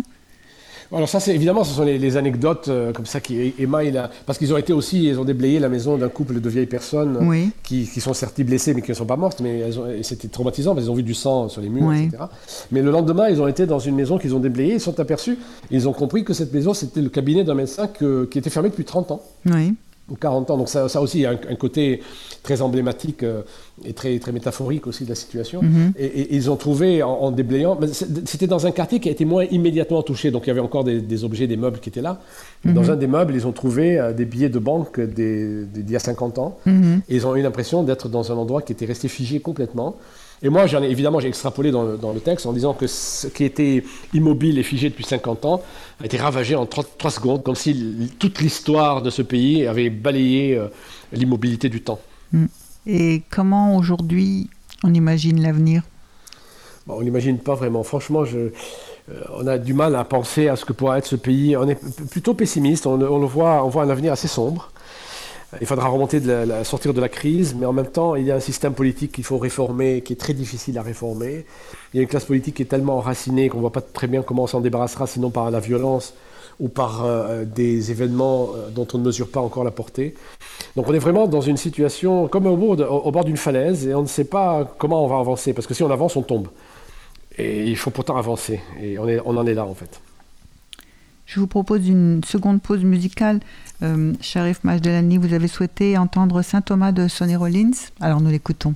[0.91, 4.53] Alors ça, c'est évidemment, ce sont les, anecdotes euh, comme ça qui émaillent, parce qu'ils
[4.53, 7.19] ont été aussi, ils ont déblayé la maison d'un couple de vieilles personnes
[7.63, 9.63] qui, sont certes blessées, mais qui ne sont pas mortes, mais
[10.03, 12.25] c'était traumatisant, parce qu'ils ont vu du sang sur les murs, etc.
[12.71, 15.37] Mais le lendemain, ils ont été dans une maison qu'ils ont déblayée, ils sont aperçus,
[15.71, 18.85] ils ont compris que cette maison, c'était le cabinet d'un médecin qui était fermé depuis
[18.85, 19.21] 30 ans.
[19.45, 19.73] Oui
[20.13, 20.57] 40 ans.
[20.57, 22.01] Donc ça, ça aussi a un, côté
[22.43, 23.41] très emblématique euh,
[23.83, 25.63] et très, très métaphorique aussi de la situation.
[25.63, 25.93] Mhm.
[25.97, 27.77] et, ils ont trouvé en, déblayant,
[28.25, 30.83] c'était dans un quartier qui a été moins immédiatement touché, donc il y avait encore
[30.83, 32.19] des, objets, des meubles qui étaient là.
[32.63, 32.89] Dans mhm.
[32.91, 36.37] un des meubles, ils ont trouvé euh, des billets de banque d'il y a 50
[36.39, 36.57] ans.
[36.65, 37.01] Mhm.
[37.09, 39.95] Et ils ont eu l'impression d'être dans un endroit qui était resté figé complètement.
[40.45, 43.43] Et moi, j'en ai, évidemment, j'ai extrapolé dans le, texte en disant que ce qui
[43.45, 43.83] était
[44.13, 45.63] immobile et figé depuis 50 ans
[45.99, 50.55] a été ravagé en 3, secondes, comme si toute l'histoire de ce pays avait balayé
[50.55, 50.67] euh,
[51.11, 51.99] l'immobilité du temps.
[52.31, 52.45] Mm.
[52.85, 54.51] Et comment aujourd'hui
[54.83, 55.81] on imagine l'avenir?
[56.87, 57.81] On n'imagine pas vraiment.
[57.81, 58.51] Franchement, je, euh,
[59.33, 61.57] on a du mal à penser à ce que pourra être ce pays.
[61.57, 61.79] On est
[62.11, 62.85] plutôt pessimiste.
[62.85, 64.71] On, on le voit, on voit un avenir assez sombre.
[65.61, 68.31] Il faudra remonter, de la, sortir de la crise, mais en même temps, il y
[68.31, 71.45] a un système politique qu'il faut réformer, qui est très difficile à réformer.
[71.93, 74.07] Il y a une classe politique qui est tellement enracinée qu'on ne voit pas très
[74.07, 76.13] bien comment on s'en débarrassera, sinon par la violence
[76.59, 80.15] ou par euh, des événements euh, dont on ne mesure pas encore la portée.
[80.75, 83.93] Donc on est vraiment dans une situation comme au bord, au bord d'une falaise et
[83.93, 86.47] on ne sait pas comment on va avancer, parce que si on avance, on tombe.
[87.37, 89.99] Et il faut pourtant avancer, et on, en est là en fait.
[91.25, 93.39] Je vous propose une seconde pause musicale.
[93.83, 97.71] Euh, Sharif Majdelani, vous avez souhaité entendre Saint Thomas de Sonny Rollins.
[97.99, 98.75] Alors nous l'écoutons.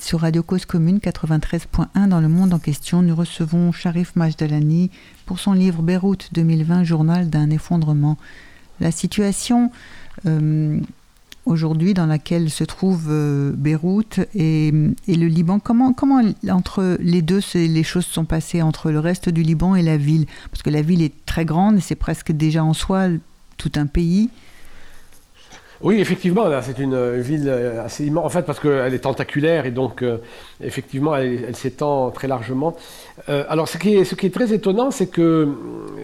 [0.00, 3.02] Sur Radio Cause Commune 93.1 dans le monde en question.
[3.02, 4.90] Nous recevons Sharif Majdalani
[5.26, 8.16] pour son livre Beyrouth 2020, journal d'un effondrement.
[8.80, 9.70] La situation
[10.26, 10.80] euh,
[11.46, 17.40] aujourd'hui dans laquelle se trouve euh, Beyrouth et, le Liban, comment, comment entre les deux
[17.54, 20.26] les choses sont passées entre le reste du Liban et la ville?
[20.50, 23.08] Parce que la ville est très grande c'est presque déjà en soi
[23.56, 24.30] tout un pays.
[25.82, 27.48] Oui, effectivement, c'est une ville
[27.84, 30.18] assez immense, en fait, parce qu'elle est tentaculaire et donc, euh,
[30.62, 32.76] effectivement, elle, s'étend très largement.
[33.28, 35.48] Euh, alors, ce qui, est, ce qui est très étonnant, c'est que euh,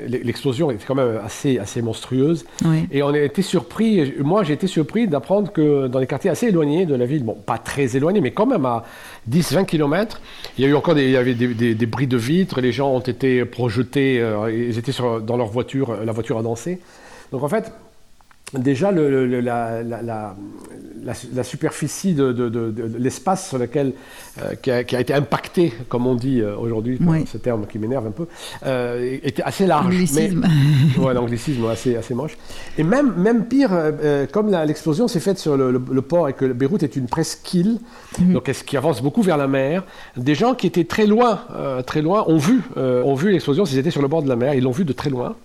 [0.07, 2.45] l'explosion était quand même assez, assez monstrueuse.
[2.91, 6.49] Et on a été surpris, moi j'ai été surpris d'apprendre que dans les quartiers assez
[6.49, 8.85] éloignés de la ville, bon, pas très éloignés, mais quand même à
[9.31, 10.21] 10-20 km,
[10.59, 12.73] il y a eu encore des, il y avait des, des, bris de vitres, les
[12.73, 16.81] gens ont été projetés, ils étaient sur, dans leur voiture, la voiture a dansé.
[17.33, 17.73] Donc en fait,
[18.59, 20.34] déjà le, la, la,
[21.34, 23.92] la, superficie de, de, de, l'espace sur lequel
[24.42, 26.98] euh, qui, a, qui, a, été impacté, comme on dit euh, aujourd'hui,
[27.30, 28.26] ce terme qui m'énerve un peu,
[28.66, 29.86] euh, était assez large.
[29.90, 30.44] L'anglicisme.
[30.98, 32.36] ouais, l'anglicisme assez, assez moche.
[32.78, 33.70] Et même, même pire,
[34.32, 37.78] comme l'explosion s'est faite sur le, port et que Beyrouth est une presqu'île,
[38.18, 39.84] mm donc qui avance beaucoup vers la mer,
[40.16, 41.40] des gens qui étaient très loin,
[41.86, 43.64] très loin, ont vu, ont vu l'explosion.
[43.64, 45.36] S'ils étaient sur le bord de la mer, ils l'ont vu de très loin.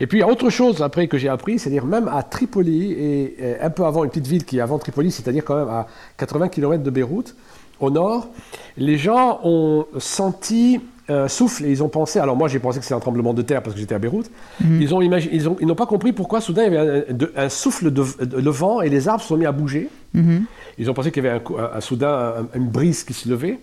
[0.00, 2.92] Et puis, il y a autre chose après que j'ai appris, c'est-à-dire même à Tripoli,
[2.92, 5.86] et, un peu avant une petite ville qui est avant Tripoli, c'est-à-dire quand même à
[6.18, 7.34] 80 km de Beyrouth,
[7.80, 8.28] au nord,
[8.76, 12.84] les gens ont senti un souffle et ils ont pensé, alors moi j'ai pensé que
[12.84, 14.30] c'était un tremblement de terre parce que j'étais à Beyrouth,
[14.60, 14.80] mhm.
[14.80, 17.90] ils, ont ils, ont, ils n'ont pas compris pourquoi soudain il y avait un, souffle
[17.90, 19.90] de, vent et les arbres se sont mis à bouger.
[20.14, 20.44] Mhm.
[20.78, 21.42] Ils ont pensé qu'il y avait
[21.74, 23.58] un, soudain une brise qui se levait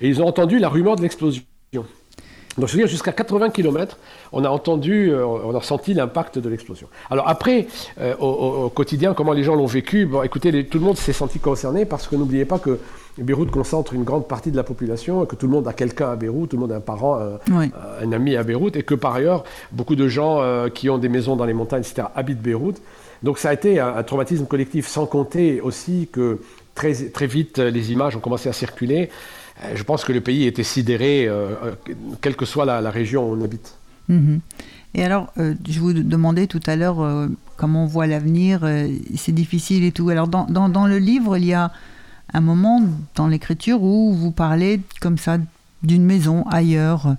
[0.00, 1.42] et ils ont entendu la rumeur de l'explosion.
[2.58, 3.98] Donc, je veux dire, jusqu'à 80 km,
[4.32, 6.88] on a entendu, euh, on a ressenti l'impact de l'explosion.
[7.10, 7.66] Alors après,
[8.00, 10.06] euh, au, quotidien, comment les gens l'ont vécu?
[10.06, 12.78] Bon, écoutez, tout le monde s'est senti concerné parce que n'oubliez pas que
[13.18, 16.16] Beyrouth concentre une grande partie de la population, que tout le monde a quelqu'un à
[16.16, 17.18] Beyrouth, tout le monde a un parent,
[17.50, 21.08] un, ami à Beyrouth, et que par ailleurs, beaucoup de gens euh, qui ont des
[21.08, 22.80] maisons dans les montagnes, etc., habitent Beyrouth.
[23.22, 26.40] Donc ça a été un, un traumatisme collectif, sans compter aussi que
[26.74, 29.10] très, très vite, les images ont commencé à circuler.
[29.64, 31.74] Euh, je pense que le pays était sidéré, euh, euh,
[32.20, 33.76] quelle que soit la, région où on habite.
[34.08, 34.40] Mhm.
[34.94, 38.66] Et alors, je vous demandais tout à l'heure comment on voit l'avenir,
[39.14, 40.08] c'est difficile et tout.
[40.08, 41.70] Alors, dans, le livre, il y a
[42.32, 42.82] un moment
[43.14, 45.36] dans l'écriture où vous parlez comme ça
[45.82, 47.14] d'une maison ailleurs,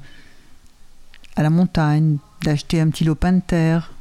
[1.35, 3.91] à la montagne, d'acheter un petit lopin de terre,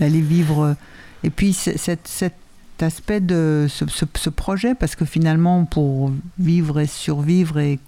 [0.00, 0.74] d'aller vivre.
[1.22, 2.39] Et puis, cette
[2.82, 7.78] aspect de ce, projet, parce que finalement, pour vivre et survivre, et,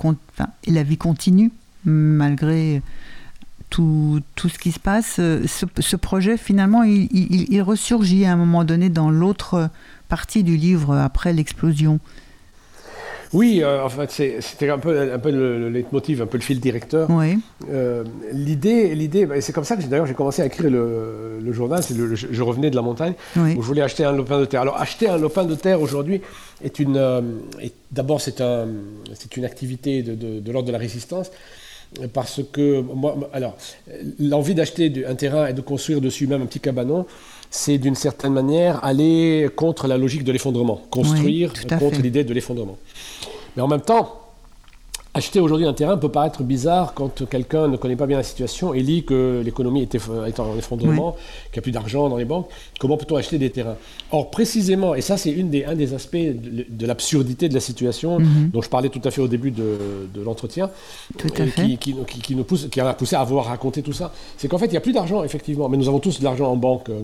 [0.67, 1.51] la vie continue,
[1.85, 2.83] malgré
[3.71, 5.17] tout, tout, ce qui se passe.
[5.17, 9.71] Ce, projet, finalement, il, il, ressurgit à un moment donné dans l'autre
[10.09, 11.99] partie du livre après l'explosion.
[13.33, 17.09] Oui, en fait, c'était un peu, un peu le, leitmotiv, un peu le fil directeur.
[17.11, 17.39] Oui.
[18.33, 21.83] l'idée, l'idée, bah, c'est comme ça que d'ailleurs j'ai commencé à écrire le, le journal.
[21.83, 24.61] C'est je, revenais de la montagne où je voulais acheter un lopin de terre.
[24.61, 26.21] Alors acheter un lopin de terre aujourd'hui
[26.63, 27.01] est une,
[27.91, 28.69] d'abord c'est un,
[29.15, 31.31] c'est une activité de, de, de l'ordre de la résistance
[32.13, 33.57] parce que moi, alors,
[34.19, 37.07] l'envie d'acheter un terrain et de construire dessus même un petit cabanon,
[37.53, 42.79] c'est d'une certaine manière aller contre la logique de l'effondrement, construire contre l'idée de l'effondrement.
[43.55, 44.22] Mais en même temps,
[45.15, 48.73] Acheter aujourd'hui un terrain peut paraître bizarre quand quelqu'un ne connaît pas bien la situation
[48.73, 51.17] et lit que l'économie est, en effondrement,
[51.53, 52.49] qu'il n'y a plus d'argent dans les banques.
[52.81, 53.77] Comment peut-on acheter des terrains?
[54.11, 58.51] Or, précisément, et ça c'est des, un des aspects de, l'absurdité de la situation mhm.
[58.55, 59.65] dont je parlais tout à fait au début de,
[60.25, 60.71] l'entretien,
[61.19, 64.67] qui, qui, nous pousse, qui a poussé à avoir raconté tout ça, c'est qu'en fait
[64.67, 67.03] il n'y a plus d'argent, effectivement, mais nous avons tous de l'argent en banque, euh,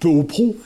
[0.00, 0.56] peu ou prou.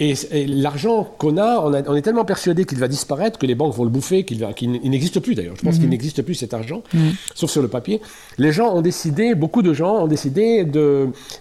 [0.00, 3.84] Et, l'argent qu'on a on, est tellement persuadé qu'il va disparaître que les banques vont
[3.84, 4.40] le bouffer, qu'il
[4.84, 5.56] n'existe plus d'ailleurs.
[5.56, 5.90] Je pense qu'il mhm.
[5.90, 7.12] n'existe plus cet argent, mhm.
[7.34, 8.00] sauf sur le papier.
[8.38, 10.66] Les gens ont décidé, beaucoup de gens ont décidé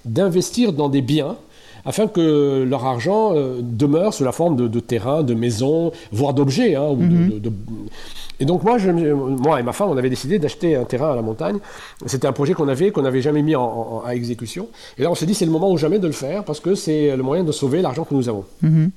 [0.05, 1.37] d'investir dans des biens
[1.85, 6.33] afin que leur argent euh, demeure sous la forme de, de terrains, de maisons, voire
[6.33, 7.51] d'objets, hein, de,
[8.39, 11.21] et donc moi, moi et ma femme, on avait décidé d'acheter un terrain à la
[11.21, 11.59] montagne.
[12.05, 14.67] C'était un projet qu'on avait, qu'on n'avait jamais mis en, exécution.
[14.97, 16.75] Et là, on s'est dit, c'est le moment ou jamais de le faire, parce que
[16.75, 18.45] c'est le moyen de sauver l'argent que nous avons.
[18.61, 18.91] Mhm.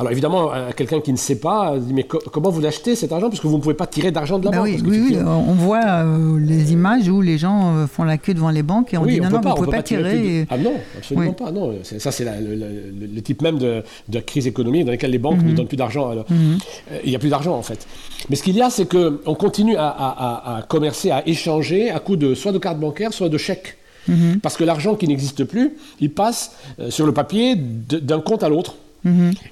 [0.00, 3.28] Alors évidemment, quelqu'un qui ne sait pas dit mais comment vous l'achetez cet argent?
[3.28, 4.68] Puisque vous ne pouvez pas tirer d'argent de la bah banque.
[4.82, 8.48] Oui, oui, on voit euh, les images où les gens euh, font la queue devant
[8.48, 10.46] les banques et on dit non, non, vous ne pouvez pas, tirer.
[10.48, 11.52] Ah non, absolument pas.
[11.52, 11.74] Non.
[11.82, 13.82] Ça, c'est le, type même de,
[14.20, 15.54] crise économique dans laquelle les banques ne mhm.
[15.54, 16.14] donnent plus d'argent.
[16.14, 16.58] Mhm.
[16.92, 17.86] Euh, il n'y a plus d'argent en fait.
[18.30, 22.34] Mais ce qu'il y a, c'est qu'on continue à, commercer, à échanger à coup de
[22.34, 23.76] soit de cartes bancaires, soit de chèques.
[24.08, 24.40] Mhm.
[24.40, 26.52] Parce que l'argent qui n'existe plus, il passe
[26.88, 28.76] sur le papier d'un compte à l'autre.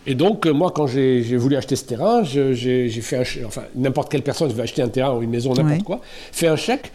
[0.07, 4.11] Et donc, euh, moi, quand j'ai voulu acheter ce terrain, j'ai fait un enfin, n'importe
[4.11, 6.01] quelle personne veut acheter un terrain ou une maison, n'importe quoi,
[6.33, 6.93] fait un chèque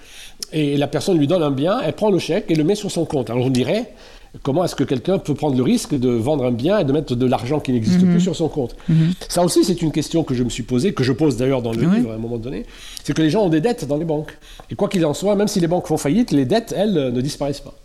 [0.51, 2.91] et la personne lui donne un bien, elle prend le chèque et le met sur
[2.91, 3.29] son compte.
[3.29, 3.91] Alors on dirait,
[4.41, 7.15] comment est-ce que quelqu'un peut prendre le risque de vendre un bien et de mettre
[7.15, 8.11] de l'argent qui n'existe mhm.
[8.11, 8.75] plus sur son compte?
[9.29, 11.71] Ça aussi, c'est une question que je me suis posée, que je pose d'ailleurs dans
[11.71, 12.65] le livre à un moment donné,
[13.03, 14.37] c'est que les gens ont des dettes dans les banques.
[14.69, 17.21] Et quoi qu'il en soit, même si les banques font faillite, les dettes, elles, ne
[17.21, 17.75] disparaissent pas.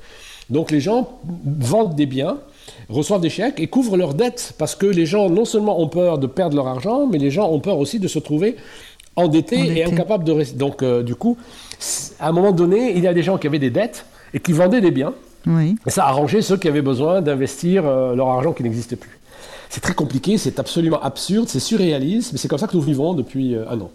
[0.51, 2.39] Donc les gens vendent des biens
[2.89, 6.19] reçoivent des chèques et couvrent leurs dettes parce que les gens non seulement ont peur
[6.19, 8.57] de perdre leur argent, mais les gens ont peur aussi de se trouver
[9.17, 10.57] endettés et incapables de rester.
[10.57, 11.37] Donc, euh, du coup,
[12.21, 14.53] à un moment donné, il y a des gens qui avaient des dettes et qui
[14.53, 15.13] vendaient des biens.
[15.87, 19.19] Et ça a arrangé ceux qui avaient besoin d'investir euh, leur argent qui n'existait plus.
[19.71, 23.15] C'est très compliqué, c'est absolument absurde, c'est surréaliste, mais c'est comme ça que nous vivons
[23.15, 23.91] depuis euh, un an.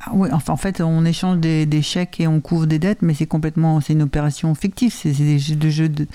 [0.00, 3.14] Ah oui, enfin, en fait, on échange des, chèques et on couvre des dettes, mais
[3.14, 6.06] c'est complètement, c'est une opération fictive, c'est des jeux de, jeux de,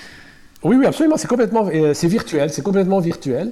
[0.66, 1.16] oui, oui, absolument.
[1.16, 3.52] C'est complètement, euh, c'est virtuel, c'est complètement virtuel.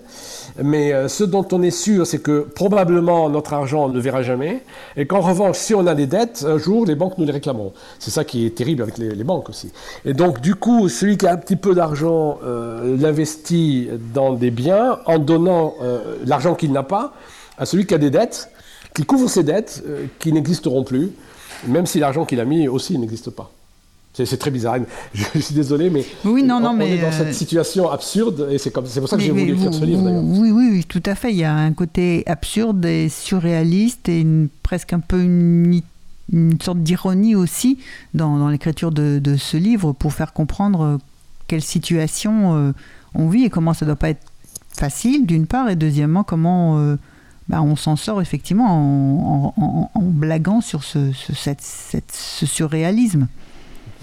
[0.63, 4.63] Mais euh, ce dont on est sûr, c'est que probablement notre argent ne verra jamais,
[4.97, 7.71] et qu'en revanche, si on a des dettes, un jour, les banques nous les réclameront.
[7.99, 9.71] C'est ça qui est terrible avec les, banques aussi.
[10.05, 14.49] Et donc, du coup, celui qui a un petit peu d'argent euh, l'investit dans des
[14.49, 15.75] biens en donnant
[16.25, 17.13] l'argent qu'il n'a pas
[17.59, 18.49] à celui qui a des dettes,
[18.95, 19.83] qui couvre ses dettes,
[20.17, 21.11] qui n'existeront plus,
[21.67, 23.51] même si l'argent qu'il a mis aussi n'existe pas.
[24.13, 24.77] C'est très bizarre.
[25.13, 28.47] Je, suis désolé, mais, oui, non, non, on, mais est dans cette euh, situation absurde
[28.51, 30.03] et c'est pour ça que j'ai voulu écrire ce livre.
[30.03, 31.31] Oui, oui, oui, tout à fait.
[31.31, 34.25] Il y a un côté absurde et surréaliste et
[34.61, 35.81] presque un peu une,
[36.61, 37.79] sorte d'ironie aussi
[38.13, 40.97] dans, l'écriture de, ce livre pour faire comprendre euh,
[41.47, 42.71] quelle situation euh,
[43.15, 44.25] on vit et comment ça ne doit pas être
[44.69, 46.95] facile, d'une part, et deuxièmement, comment
[47.47, 53.27] bah, on s'en sort effectivement en, blaguant sur ce, ce surréalisme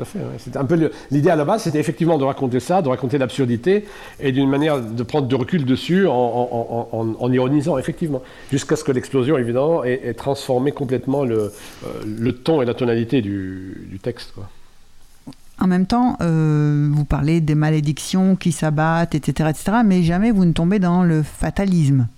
[0.05, 0.57] fait.
[0.57, 3.85] un peu l'idée à la base, c'était effectivement de raconter ça, de raconter l'absurdité
[4.19, 9.39] et d'une manière de prendre de recul dessus en, ironisant, effectivement, jusqu'à ce que l'explosion,
[9.39, 11.53] évidemment, ait, transformé complètement le,
[11.85, 14.33] euh, le, ton et la tonalité du, texte.
[15.59, 20.47] En même temps, euh, vous parlez des malédictions qui s'abattent, etc., etc., mais jamais vous
[20.47, 22.09] ne tombez dans le fatalisme.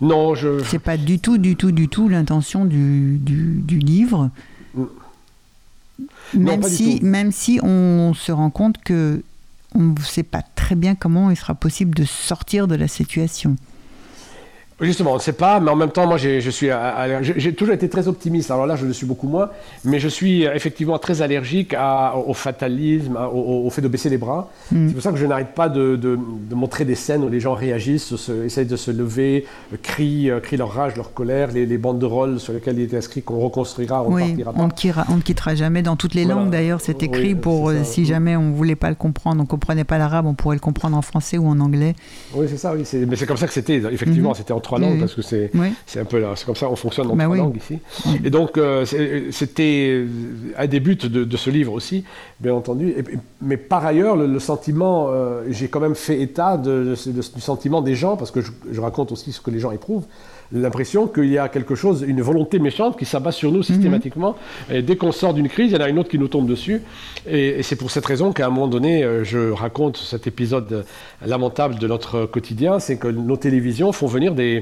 [0.00, 0.62] Non, je.
[0.64, 4.30] C'est pas du tout, du tout, du tout l'intention du, du, du, livre.
[6.34, 9.22] Même, si, même si on se rend compte que
[9.74, 13.56] on ne sait pas très bien comment il sera possible de sortir de la situation.
[14.80, 16.68] Justement, on ne sait pas, mais en même temps, moi, je suis,
[17.20, 18.50] j'ai toujours été très optimiste.
[18.50, 19.50] Alors là, je le suis beaucoup moins,
[19.84, 21.74] mais je suis effectivement très allergique
[22.26, 24.50] au fatalisme, au, fait de baisser les bras.
[24.72, 24.88] Mm.
[24.88, 26.18] C'est pour ça que je n'arrête pas de,
[26.50, 28.12] montrer des scènes où les gens réagissent,
[28.44, 29.46] essayent de se lever,
[29.82, 33.38] crient, crient leur rage, leur colère, les, les banderoles sur lesquelles il est inscrit qu'on
[33.38, 34.60] reconstruira, on ne partira pas.
[35.08, 36.50] On ne, quittera jamais dans toutes les langues.
[36.50, 39.48] D'ailleurs, c'est écrit pour euh, si jamais on ne voulait pas le comprendre, on ne
[39.48, 41.94] comprenait pas l'arabe, on pourrait le comprendre en français ou en anglais.
[42.34, 42.74] Oui, c'est ça.
[42.74, 43.76] Oui, mais c'est comme ça que c'était.
[43.76, 44.36] Effectivement, mm-hmm.
[44.36, 45.50] c'était en trois langues parce que c'est
[45.86, 47.78] c'est un peu là, c'est comme ça, on fonctionne en bah trois langues ici.
[48.24, 48.84] Et donc, euh,
[49.30, 50.04] c'était
[50.56, 52.04] un des buts de, ce livre aussi,
[52.38, 52.94] bien entendu.
[53.40, 57.94] mais par ailleurs, le, sentiment, euh, j'ai quand même fait état de, du sentiment des
[57.94, 60.06] gens, parce que je, raconte aussi ce que les gens éprouvent
[60.52, 64.34] l'impression qu'il y a quelque chose, une volonté méchante qui s'abat sur nous systématiquement.
[64.68, 64.76] Mhm.
[64.76, 66.48] Et dès qu'on sort d'une crise, il y en a une autre qui nous tombe
[66.48, 66.82] dessus.
[67.28, 70.84] Et, c'est pour cette raison qu'à un moment donné, euh, je raconte cet épisode
[71.24, 74.59] lamentable de notre quotidien, c'est que nos télévisions font venir des,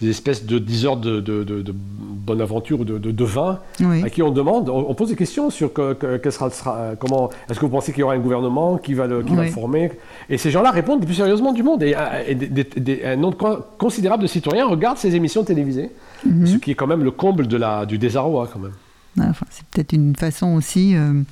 [0.00, 4.10] des espèces de diseurs de, de, de, de bonne aventure ou de, de, vin, à
[4.10, 7.92] qui on demande, on, pose des questions sur que, sera, comment, est-ce que vous pensez
[7.92, 9.92] qu'il y aura un gouvernement qui va le, qui va former?
[10.28, 11.82] Et ces gens-là répondent le plus sérieusement du monde.
[11.82, 15.90] Et, un nombre considérable de citoyens regardent ces émissions télévisées,
[16.26, 16.46] mhm.
[16.46, 18.72] ce qui est quand même le comble de la, du désarroi quand même.
[19.20, 20.96] Enfin, c'est peut-être une façon aussi.
[20.96, 21.22] Euh,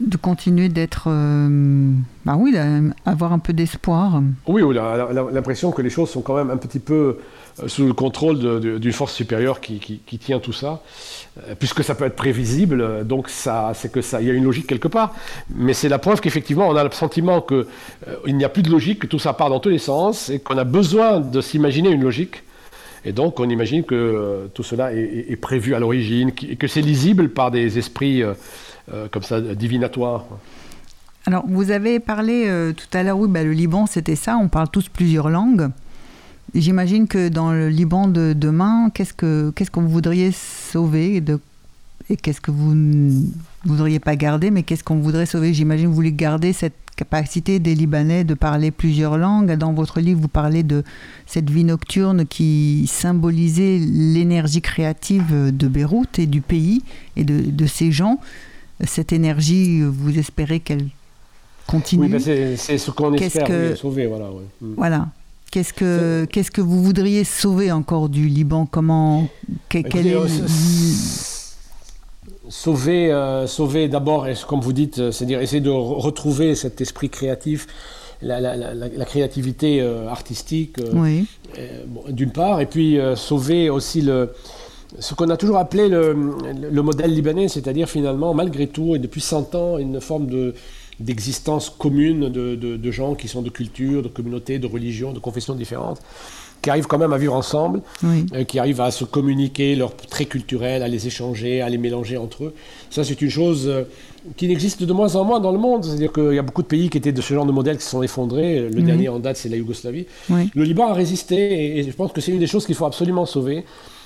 [0.00, 1.92] de continuer d'être, euh,
[2.24, 4.20] bah oui, d'avoir un peu d'espoir.
[4.46, 4.62] Oui,
[5.32, 7.18] l'impression que les choses sont quand même un petit peu
[7.62, 10.82] euh, sous le contrôle d'une force supérieure qui, qui, tient tout ça,
[11.38, 14.44] euh, puisque ça peut être prévisible, donc ça, c'est que ça, il y a une
[14.44, 15.14] logique quelque part.
[15.54, 17.66] Mais c'est la preuve qu'effectivement, on a le sentiment qu'il
[18.26, 20.40] il n'y a plus de logique, que tout ça part dans tous les sens, et
[20.40, 22.42] qu'on a besoin de s'imaginer une logique.
[23.04, 27.28] Et donc, on imagine que tout cela est, prévu à l'origine, et que c'est lisible
[27.28, 28.24] par des esprits
[29.10, 30.24] comme ça divinatoire.
[31.26, 34.48] Alors, vous avez parlé euh, tout à l'heure, oui, bah, le Liban, c'était ça, on
[34.48, 35.70] parle tous plusieurs langues.
[36.54, 41.22] J'imagine que dans le Liban de demain, qu'est-ce que qu'est-ce que vous sauver
[42.10, 43.22] et qu'est-ce que vous ne
[43.64, 45.54] voudriez pas garder, mais qu'est-ce qu'on voudrait sauver?
[45.54, 49.50] J'imagine que vous voulez garder cette capacité des Libanais de parler plusieurs langues.
[49.56, 50.84] Dans votre livre, vous parlez de
[51.26, 56.82] cette vie nocturne qui symbolisait l'énergie créative de Beyrouth et du pays
[57.16, 58.20] et de, de ces gens
[58.84, 60.88] cette énergie, vous espérez qu'elle
[61.66, 64.06] continue Oui, c'est ce qu'on espère sauver.
[64.06, 64.74] Voilà, mm.
[64.76, 65.08] voilà.
[65.54, 68.66] Qu'est-ce que, qu'est-ce que vous voudriez sauver encore du Liban?
[68.66, 69.28] Comment
[69.68, 70.26] quel est euh,
[72.48, 77.68] sauver, euh, sauver d'abord, comme vous dites, euh, c'est-à-dire essayer de retrouver cet esprit créatif,
[78.20, 80.80] la, créativité artistique,
[82.08, 84.32] d'une part, et puis sauver aussi le,
[84.98, 89.54] ce qu'on a toujours appelé le, modèle libanais, c'est-à-dire finalement, malgré tout, et depuis 100
[89.54, 90.54] ans, une forme de,
[91.00, 96.00] d'existence commune de, gens qui sont de culture, de communautés, de religions, de confessions différentes,
[96.62, 100.30] qui arrivent quand même à vivre ensemble, euh, qui arrivent à se communiquer leurs traits
[100.30, 102.54] culturels, à les échanger, à les mélanger entre eux.
[102.88, 103.82] Ça, c'est une chose euh,
[104.36, 105.84] qui n'existe de moins en moins dans le monde.
[105.84, 107.84] C'est-à-dire qu'il y a beaucoup de pays qui étaient de ce genre de modèle qui
[107.84, 108.60] se sont effondrés.
[108.70, 110.06] Le dernier en date, c'est la Yougoslavie.
[110.30, 113.26] Le Liban a résisté et je pense que c'est une des choses qu'il faut absolument
[113.26, 113.64] sauver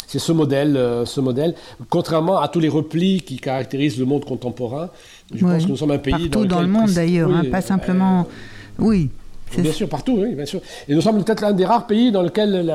[0.08, 1.54] c'est ce modèle, euh, ce modèle.
[1.90, 4.88] Contrairement à tous les replis qui caractérisent le monde contemporain,
[5.32, 8.20] je pense que nous sommes un pays partout dans, le monde d'ailleurs, hein, pas simplement.
[8.20, 9.10] Euh, oui.
[9.56, 10.60] Bien sûr, partout, oui, bien sûr.
[10.88, 12.66] Et nous sommes peut-être l'un des rares pays dans lequel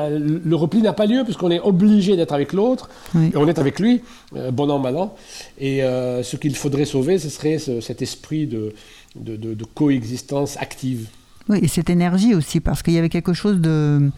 [0.44, 3.78] le repli n'a pas lieu, puisqu'on est obligé d'être avec l'autre, et on est avec
[3.78, 4.00] lui,
[4.34, 5.14] euh, bon an, mal an.
[5.58, 8.72] Et ce qu'il faudrait sauver, ce serait cet esprit de,
[9.16, 11.08] de, de, coexistence active.
[11.48, 14.10] Oui, et cette énergie aussi, parce qu'il y avait quelque chose de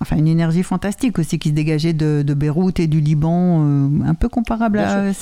[0.00, 4.14] enfin une énergie fantastique aussi qui se dégageait de, Beyrouth et du Liban, euh, un
[4.14, 5.12] peu comparable à,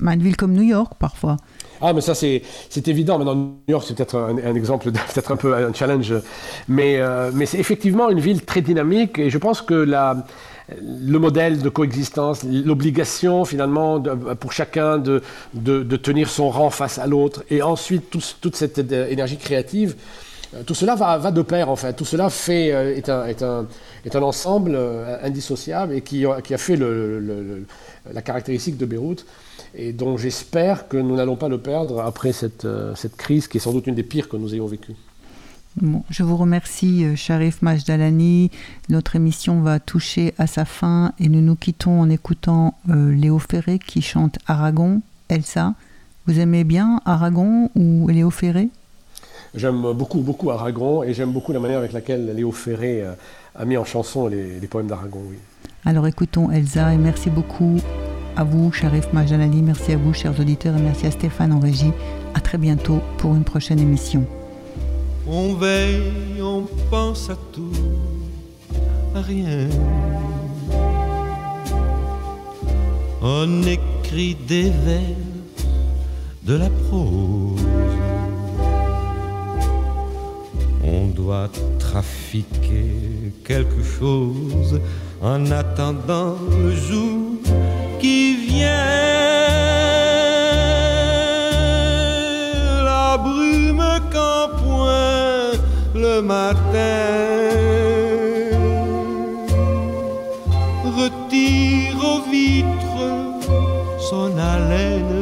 [0.00, 1.36] une ville comme New York parfois.
[1.80, 2.42] Ah, mais ça, c'est,
[2.86, 3.18] évident.
[3.18, 6.12] Maintenant, New York, c'est peut-être un, exemple, peut-être un peu un challenge.
[6.68, 9.18] Mais, euh, mais c'est effectivement une ville très dynamique.
[9.18, 10.26] Et je pense que la,
[10.82, 14.02] le modèle de coexistence, l'obligation, finalement,
[14.40, 15.22] pour chacun de,
[15.54, 20.27] de, tenir son rang face à l'autre, et ensuite toute cette énergie créative, euh,
[20.66, 21.94] tout cela va, de pair, en fait.
[21.94, 23.66] Tout cela fait, euh, est, un, est, un,
[24.04, 27.66] est, un, ensemble euh, indissociable et qui, qui a fait le,
[28.12, 29.26] la caractéristique de Beyrouth
[29.74, 33.60] et dont j'espère que nous n'allons pas le perdre après cette, cette, crise qui est
[33.60, 34.94] sans doute une des pires que nous ayons vécues.
[35.76, 38.50] Bon, je vous remercie, Sharif Majdalani.
[38.88, 43.78] Notre émission va toucher à sa fin et nous nous quittons en écoutant Léo Ferré
[43.78, 45.02] qui chante Aragon.
[45.28, 45.74] Elsa,
[46.26, 48.70] vous aimez bien Aragon ou Léo Ferré?
[49.54, 53.12] J'aime beaucoup, beaucoup Aragon et j'aime beaucoup la manière avec laquelle Léo Ferré euh,
[53.54, 55.22] a mis en chanson les, poèmes d'Aragon.
[55.28, 55.36] Oui.
[55.84, 57.78] Alors écoutons Elsa et merci beaucoup
[58.36, 61.90] à vous, Sharif Majalali, merci à vous, chers auditeurs, et merci à Stéphane en régie.
[62.34, 64.24] À très bientôt pour une prochaine émission.
[65.26, 67.72] On veille, on pense à tout,
[69.14, 69.68] rien.
[73.20, 75.00] On écrit des vers,
[76.44, 77.67] de la prose.
[80.90, 84.80] On doit trafiquer quelque chose
[85.20, 87.40] en attendant le jour
[88.00, 88.68] qui vient.
[92.84, 95.52] La brume qu'en point
[95.94, 97.28] le matin
[101.00, 103.08] retire aux vitres
[104.08, 105.17] son haleine.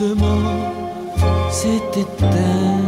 [0.00, 0.72] Doucement
[1.50, 2.80] s'est éteint.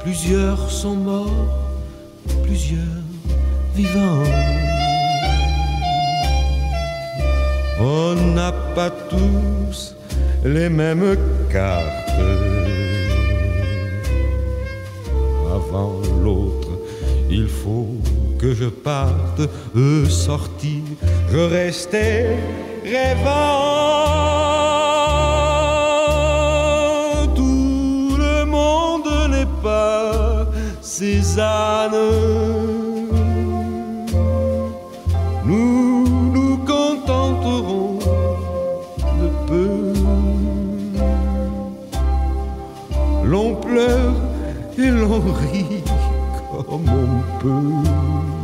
[0.00, 1.48] Plusieurs sont morts,
[2.42, 3.02] plusieurs
[3.74, 4.24] vivants.
[7.80, 9.94] On n'a pas tous
[10.44, 11.16] les mêmes
[11.50, 12.20] cartes.
[15.54, 16.68] Avant l'autre,
[17.30, 17.96] il faut
[18.38, 19.42] que je parte.
[19.76, 20.84] Eux sortis,
[21.30, 22.36] je restais
[22.84, 23.92] rêvant.
[27.34, 30.46] Tout le monde n'est pas
[30.80, 31.92] Cézanne.
[35.44, 37.98] Nous nous contenterons
[39.20, 39.92] de peu.
[43.24, 44.14] L'on pleure
[44.78, 45.84] et l'on rit
[46.50, 48.41] comme on peut.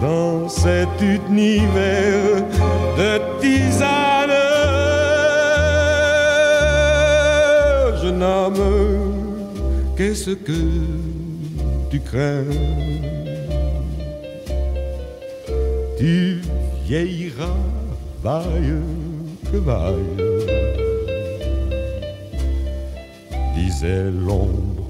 [0.00, 2.42] Dans cet univers
[2.96, 4.30] de tisane,
[8.02, 8.54] jeune homme,
[9.96, 10.62] qu'est-ce que
[11.90, 12.44] tu crains.
[15.98, 16.40] Tu
[16.86, 17.58] vieilliras,
[18.22, 18.80] vaille
[19.52, 20.16] que vaille
[23.54, 24.80] disait l'ombre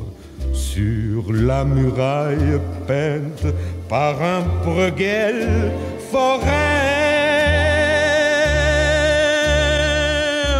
[0.52, 3.46] sur la muraille peinte
[3.91, 5.72] par un breguel
[6.12, 6.47] forain.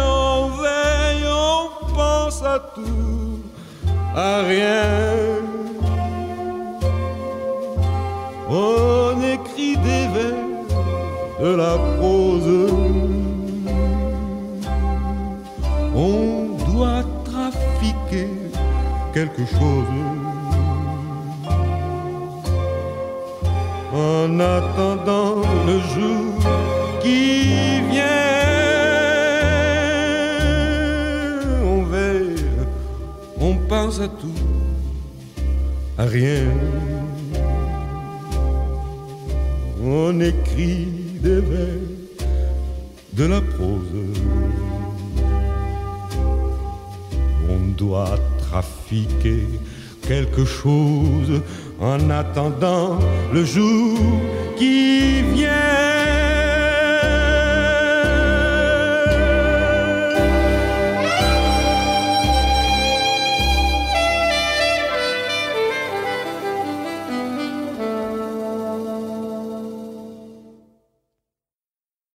[0.03, 3.39] On veille, on pense à tout,
[4.13, 4.83] à rien.
[8.49, 10.49] On écrit des vers,
[11.41, 12.73] de la prose.
[15.95, 18.27] On doit trafiquer
[19.13, 20.10] quelque chose.
[24.31, 26.39] En attendant le jour
[27.01, 28.05] qui vient,
[31.65, 31.83] on
[33.41, 34.41] on pense à tout,
[35.97, 36.45] à rien.
[39.83, 40.87] On écrit
[41.21, 41.89] des vers,
[43.11, 44.15] de la prose.
[47.49, 49.43] On doit trafiquer
[50.07, 51.41] quelque chose
[51.81, 52.99] en attendant
[53.33, 53.97] le jour
[54.57, 55.70] qui vient.